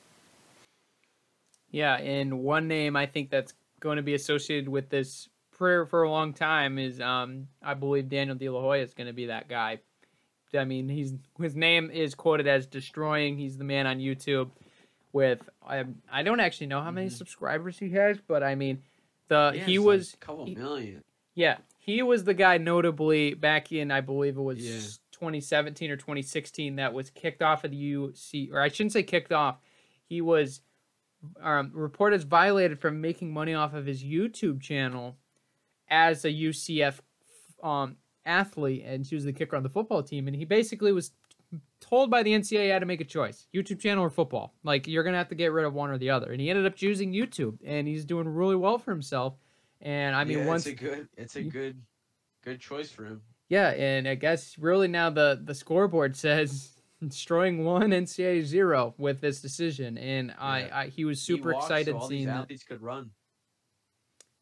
[1.70, 6.02] Yeah, and one name I think that's going to be associated with this for for
[6.04, 9.26] a long time is um I believe Daniel De La Haye is going to be
[9.26, 9.78] that guy.
[10.56, 13.36] I mean, he's his name is quoted as Deestroying.
[13.36, 14.50] He's the man on YouTube
[15.12, 17.12] with I I don't actually know how many Mhm.
[17.12, 18.80] subscribers he has, but I mean,
[19.28, 21.02] the Yeah, he was like a couple he- million
[21.34, 24.80] Yeah, he was the guy notably back in I believe it was Yeah.
[25.12, 29.32] 2017 or 2016 that was kicked off of the UC or I shouldn't say kicked
[29.32, 29.58] off.
[30.06, 30.62] He was
[31.42, 35.16] um, reported as violated from making money off of his YouTube channel
[35.88, 37.00] as a UCF
[37.62, 40.26] um, athlete, and she was the kicker on the football team.
[40.26, 41.12] And he basically was
[41.80, 44.54] told by the NCAA how to make a choice: YouTube channel or football.
[44.64, 46.32] Like you're gonna have to get rid of one or the other.
[46.32, 49.34] And he ended up choosing YouTube, and he's doing really well for himself.
[49.84, 51.80] And I mean, yeah, once it's a good it's a good
[52.42, 56.70] good choice for him yeah, and I guess really now the the scoreboard says
[57.02, 60.78] Deestroying one NCAA zero with this decision, and I, Yeah.
[60.78, 62.48] I he was He super walked excited so seeing that.
[62.66, 63.10] could run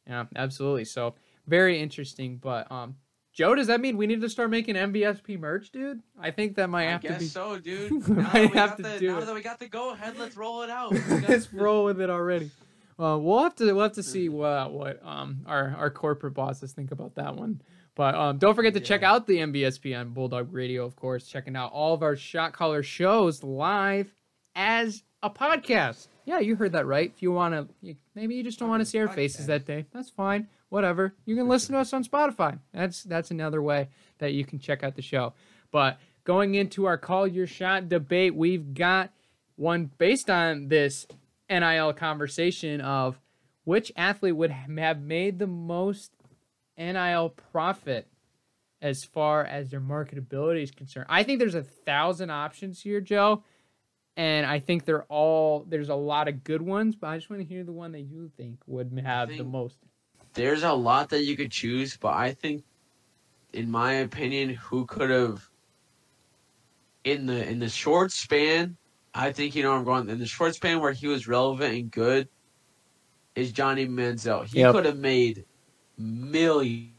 [0.06, 0.84] Yeah, absolutely.
[0.84, 1.14] So
[1.46, 2.36] very interesting.
[2.36, 2.96] But um,
[3.32, 6.02] Joe, does that mean we need to start making MVSP merch, dude?
[6.20, 7.26] I think that might I have to guess be.
[7.26, 8.08] so, dude.
[8.08, 10.16] Now, that we, have got to the, do now that we got the go ahead,
[10.18, 10.92] let's roll it out.
[11.08, 12.50] Got Let's roll with it already.
[12.98, 16.72] Uh, we'll have to we'll have to see what what um our our corporate bosses
[16.72, 17.60] think about that one.
[17.94, 21.72] But um, don't forget to check out the MBSPN Bulldog Radio, of course, checking out
[21.72, 24.14] all of our shot caller shows live
[24.54, 26.08] as a podcast.
[26.24, 27.12] Yeah, you heard that right.
[27.14, 29.84] If you want to, maybe you just don't want to see our faces that day.
[29.92, 30.48] That's fine.
[30.70, 31.14] Whatever.
[31.26, 32.58] You can listen to us on Spotify.
[32.72, 35.34] That's that's another way that you can check out the show.
[35.70, 39.10] But going into our call your shot debate, we've got
[39.56, 41.06] one based on this
[41.50, 43.20] NIL conversation of
[43.64, 46.12] which athlete would have made the most
[46.76, 48.08] NIL profit
[48.80, 51.06] as far as their marketability is concerned.
[51.08, 53.44] I think there's a thousand options here, Joe.
[54.16, 57.40] And I think they're all there's a lot of good ones, but I just want
[57.40, 59.78] to hear the one that you think would have the most.
[60.34, 62.62] There's a lot that you could choose, but I think
[63.52, 65.48] in my opinion, who could have
[67.04, 68.76] in the in the short span,
[69.14, 71.90] I think you know I'm going in the short span where he was relevant and
[71.90, 72.28] good
[73.34, 74.46] is Johnny Manziel.
[74.46, 74.72] He yep.
[74.72, 75.44] could have made
[75.98, 76.92] millions,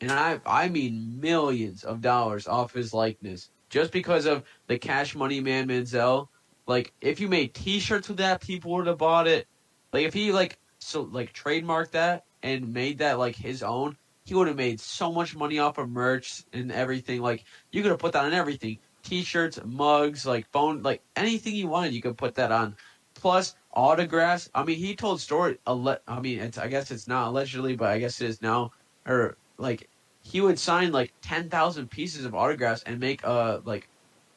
[0.00, 5.14] and I I mean millions of dollars off his likeness just because of the Cash
[5.14, 6.28] Money Man Manziel.
[6.66, 9.46] Like if you made T-shirts with that, people would have bought it.
[9.92, 14.34] Like if he like so like trademarked that and made that like his own, he
[14.34, 17.20] would have made so much money off of merch and everything.
[17.20, 18.78] Like you could have put that on everything.
[19.02, 22.76] T-shirts, mugs, like phone, like anything you wanted, you could put that on.
[23.14, 24.50] Plus autographs.
[24.54, 25.58] I mean, he told story.
[25.66, 28.72] I mean, it's I guess it's not allegedly, but I guess it is now.
[29.06, 29.88] Or like
[30.22, 33.88] he would sign like ten thousand pieces of autographs and make uh like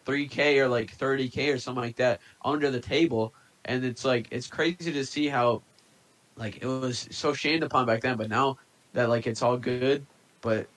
[0.05, 3.33] three k or like thirty k or something like that under the table.
[3.65, 5.61] And it's like it's crazy to see how
[6.35, 8.57] like it was so shamed upon back then, but now
[8.93, 10.05] that like it's all good.
[10.41, 10.67] But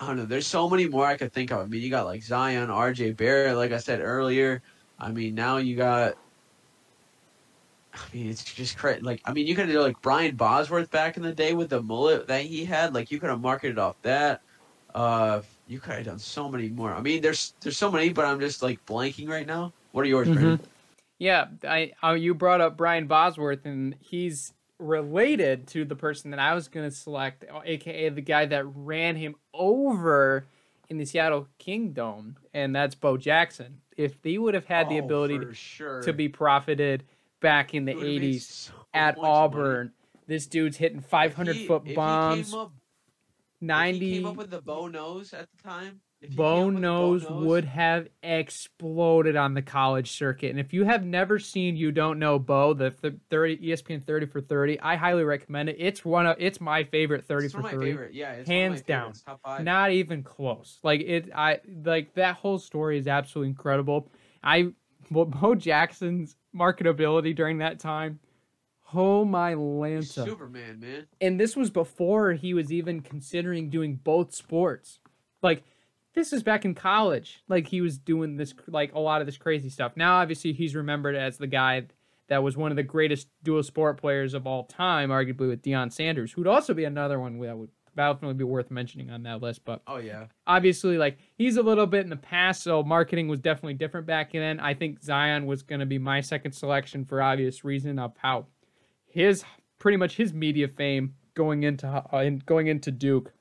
[0.00, 0.24] I don't know.
[0.24, 1.58] There's so many more I could think of.
[1.60, 3.12] I mean, you got like Zion, R.J.
[3.12, 4.62] Barrett, like I said earlier.
[4.98, 6.16] I mean, now you got
[7.98, 9.00] I mean, it's just crazy.
[9.00, 11.82] Like, I mean, you could have like Brian Bosworth back in the day with the
[11.82, 12.94] mullet that he had.
[12.94, 14.42] Like, you could have marketed off that.
[14.94, 16.92] Uh, you could have done so many more.
[16.92, 19.72] I mean, there's there's so many, but I'm just like blanking right now.
[19.92, 20.62] What are yours, mm-hmm.
[21.18, 26.40] Yeah, I uh, you brought up Brian Bosworth, and he's related to the person that
[26.40, 30.46] I was going to select, aka the guy that ran him over
[30.88, 33.80] in the Seattle Kingdome, and that's Bo Jackson.
[33.96, 36.02] If they would have had oh, the ability sure.
[36.02, 37.04] to be profited
[37.40, 39.76] back in the 80s so at Auburn.
[39.76, 39.90] Money.
[40.26, 42.52] This dude's hitting 500 he, foot bombs.
[42.52, 42.72] Up,
[43.60, 46.00] 90 came up with the Bo Knows at the time.
[46.26, 50.50] Bo Knows, nose would have exploded on the college circuit.
[50.50, 52.90] And if you have never seen You Don't Know Bo, the
[53.30, 55.76] 30 ESPN 30 for 30, I highly recommend it.
[55.78, 57.76] It's one of it's my favorite 30 it's for 30.
[57.92, 58.14] Favorite.
[58.14, 59.12] Yeah, hands down.
[59.60, 60.78] Not even close.
[60.82, 64.10] Like it I like that whole story is absolutely incredible.
[64.42, 64.72] I
[65.10, 68.18] well, Bo Jackson's marketability during that time.
[68.92, 70.24] Oh my Lanta.
[70.24, 71.06] Superman, man.
[71.20, 74.98] And this was before he was even considering doing both sports.
[75.42, 75.62] Like
[76.18, 77.42] this is back in college.
[77.48, 79.92] Like he was doing this like a lot of this crazy stuff.
[79.96, 81.84] Now obviously he's remembered as the guy
[82.28, 85.92] that was one of the greatest dual sport players of all time, arguably with Deion
[85.92, 89.64] Sanders, who'd also be another one that would definitely be worth mentioning on that list.
[89.64, 93.40] But oh yeah, obviously like he's a little bit in the past, so marketing was
[93.40, 94.60] definitely different back then.
[94.60, 98.46] I think Zion was going to be my second selection for obvious reason of how
[99.06, 99.44] his
[99.78, 103.32] pretty much his media fame going into uh, going into Duke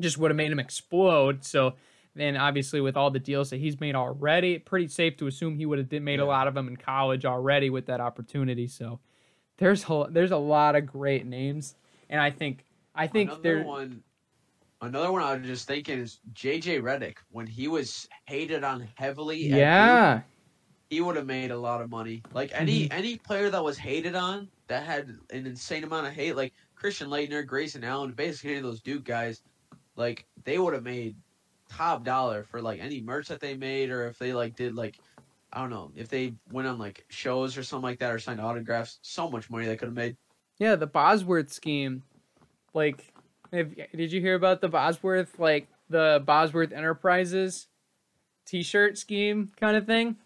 [0.00, 1.44] just would have made him explode.
[1.44, 1.74] So
[2.16, 5.66] then obviously with all the deals that he's made already, pretty safe to assume he
[5.66, 6.24] would have made yeah.
[6.24, 8.66] a lot of them in college already with that opportunity.
[8.66, 9.00] So
[9.58, 11.74] there's a, there's a lot of great names,
[12.08, 12.64] and I think
[12.94, 14.02] I think another there one.
[14.82, 19.38] Another one I was just thinking is JJ Redick when he was hated on heavily.
[19.38, 20.24] Yeah, Duke,
[20.90, 22.22] he would have made a lot of money.
[22.32, 22.98] Like any mm-hmm.
[22.98, 27.08] any player that was hated on that had an insane amount of hate, like Christian
[27.08, 29.42] Laettner, Grayson Allen, basically any of those Duke guys,
[29.96, 31.16] like they would have made
[31.68, 34.98] top dollar for like any merch that they made, or if they like did like
[35.52, 38.40] I don't know if they went on like shows or something like that or signed
[38.40, 38.98] autographs.
[39.02, 40.16] So much money they could have made.
[40.58, 42.02] Yeah, the Bosworth scheme
[42.76, 43.10] like,
[43.52, 47.68] if, did you hear about the Bosworth, like the Bosworth Enterprises
[48.44, 50.16] T-shirt scheme kind of thing?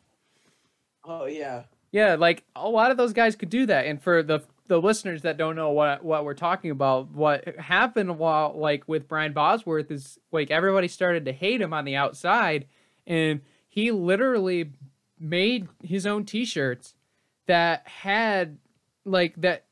[1.05, 1.62] Oh yeah.
[1.93, 3.87] Yeah, like a lot of those guys could do that.
[3.87, 8.16] And for the the listeners that don't know what what we're talking about, what happened
[8.20, 12.68] while like with Brian Bosworth is like everybody started to hate him on the outside,
[13.05, 14.70] and he literally
[15.18, 16.94] made his own T-shirts
[17.48, 18.59] that had
[19.05, 19.64] like that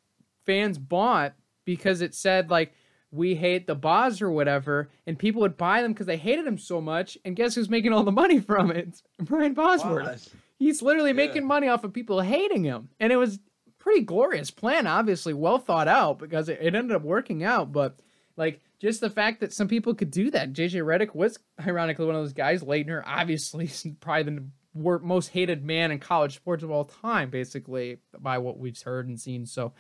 [0.45, 1.35] fans bought
[1.65, 2.73] because it said like
[3.13, 6.59] we hate the boss or whatever, and people would buy them because they hated him
[6.59, 7.17] so much.
[7.25, 9.01] And guess who's making all the money from it?
[9.21, 10.35] Brian Bosworth.
[10.59, 11.27] He's literally yeah.
[11.27, 13.39] making money off of people hating him, and it was
[13.79, 17.73] pretty glorious plan, obviously well thought out because it, it ended up working out.
[17.73, 17.99] But
[18.37, 20.53] like just the fact that some people could do that.
[20.53, 22.63] JJ Redick was ironically one of those guys.
[22.63, 24.45] Laettner, obviously, probably the
[24.75, 29.21] most hated man in college sports of all time, basically, by what we've heard and
[29.21, 29.47] seen.
[29.47, 29.73] So,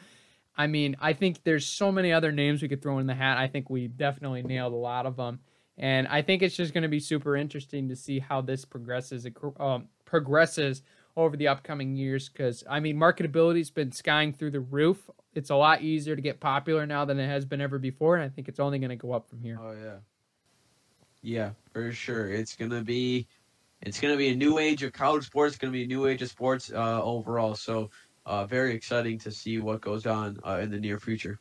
[0.56, 3.38] I mean, I think there's so many other names we could throw in the hat.
[3.38, 5.40] I think we definitely nailed a lot of them.
[5.76, 9.24] And I think it's just going to be super interesting to see how this progresses
[9.60, 10.82] um, progresses
[11.18, 12.28] over the upcoming years.
[12.28, 15.10] Because I mean, marketability's been skying through the roof.
[15.34, 18.24] It's a lot easier to get popular now than it has been ever before, and
[18.24, 19.58] I think it's only going to go up from here.
[19.60, 19.96] Oh yeah,
[21.22, 22.30] yeah, for sure.
[22.32, 23.26] It's gonna be,
[23.82, 25.54] it's gonna be a new age of college sports.
[25.54, 27.54] It's gonna be a new age of sports uh, overall.
[27.54, 27.90] So,
[28.24, 31.38] uh, very exciting to see what goes on uh, in the near future.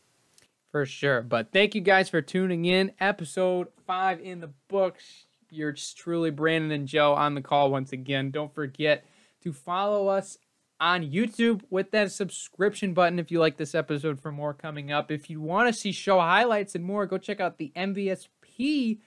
[0.71, 1.21] For sure.
[1.21, 2.91] But thank you guys for tuning in.
[2.99, 5.25] Episode five in the books.
[5.49, 8.31] You're truly Brandon and Joe on the call once again.
[8.31, 9.05] Don't forget
[9.47, 10.37] to follow us
[10.79, 15.09] on YouTube with that subscription button if you like this episode for more coming up.
[15.09, 18.99] If you want to see show highlights and more, go check out the MVSP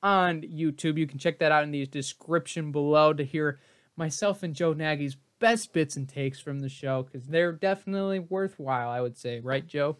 [0.00, 0.98] on YouTube.
[0.98, 3.58] You can check that out in the description below to hear
[3.96, 8.90] myself and Joe Nagy's best bits and takes from the show because they're definitely worthwhile,
[8.90, 9.40] I would say.
[9.40, 9.96] Right, Joe?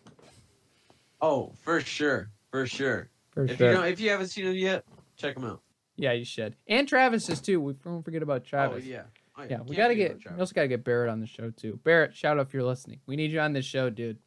[1.21, 3.11] Oh, for sure, for sure.
[3.31, 3.71] For if sure.
[3.71, 4.85] you don't, if you haven't seen them yet,
[5.17, 5.61] check them out.
[5.97, 6.55] Yeah, you should.
[6.69, 7.61] And Travis's too.
[7.61, 8.85] We don't forget about oh, Travis.
[8.87, 9.03] Oh yeah.
[9.39, 10.19] Oh, Yeah, we gotta get.
[10.25, 11.79] We also gotta get Barrett on the show too.
[11.85, 13.01] Barrett, shout out if you're listening.
[13.07, 14.19] We need you on this show, dude.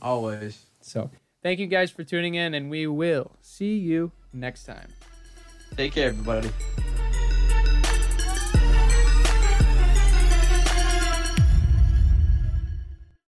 [0.00, 0.66] always.
[0.80, 1.10] So
[1.42, 4.88] thank you guys for tuning in, and we will see you next time.
[5.76, 6.50] Take care, everybody.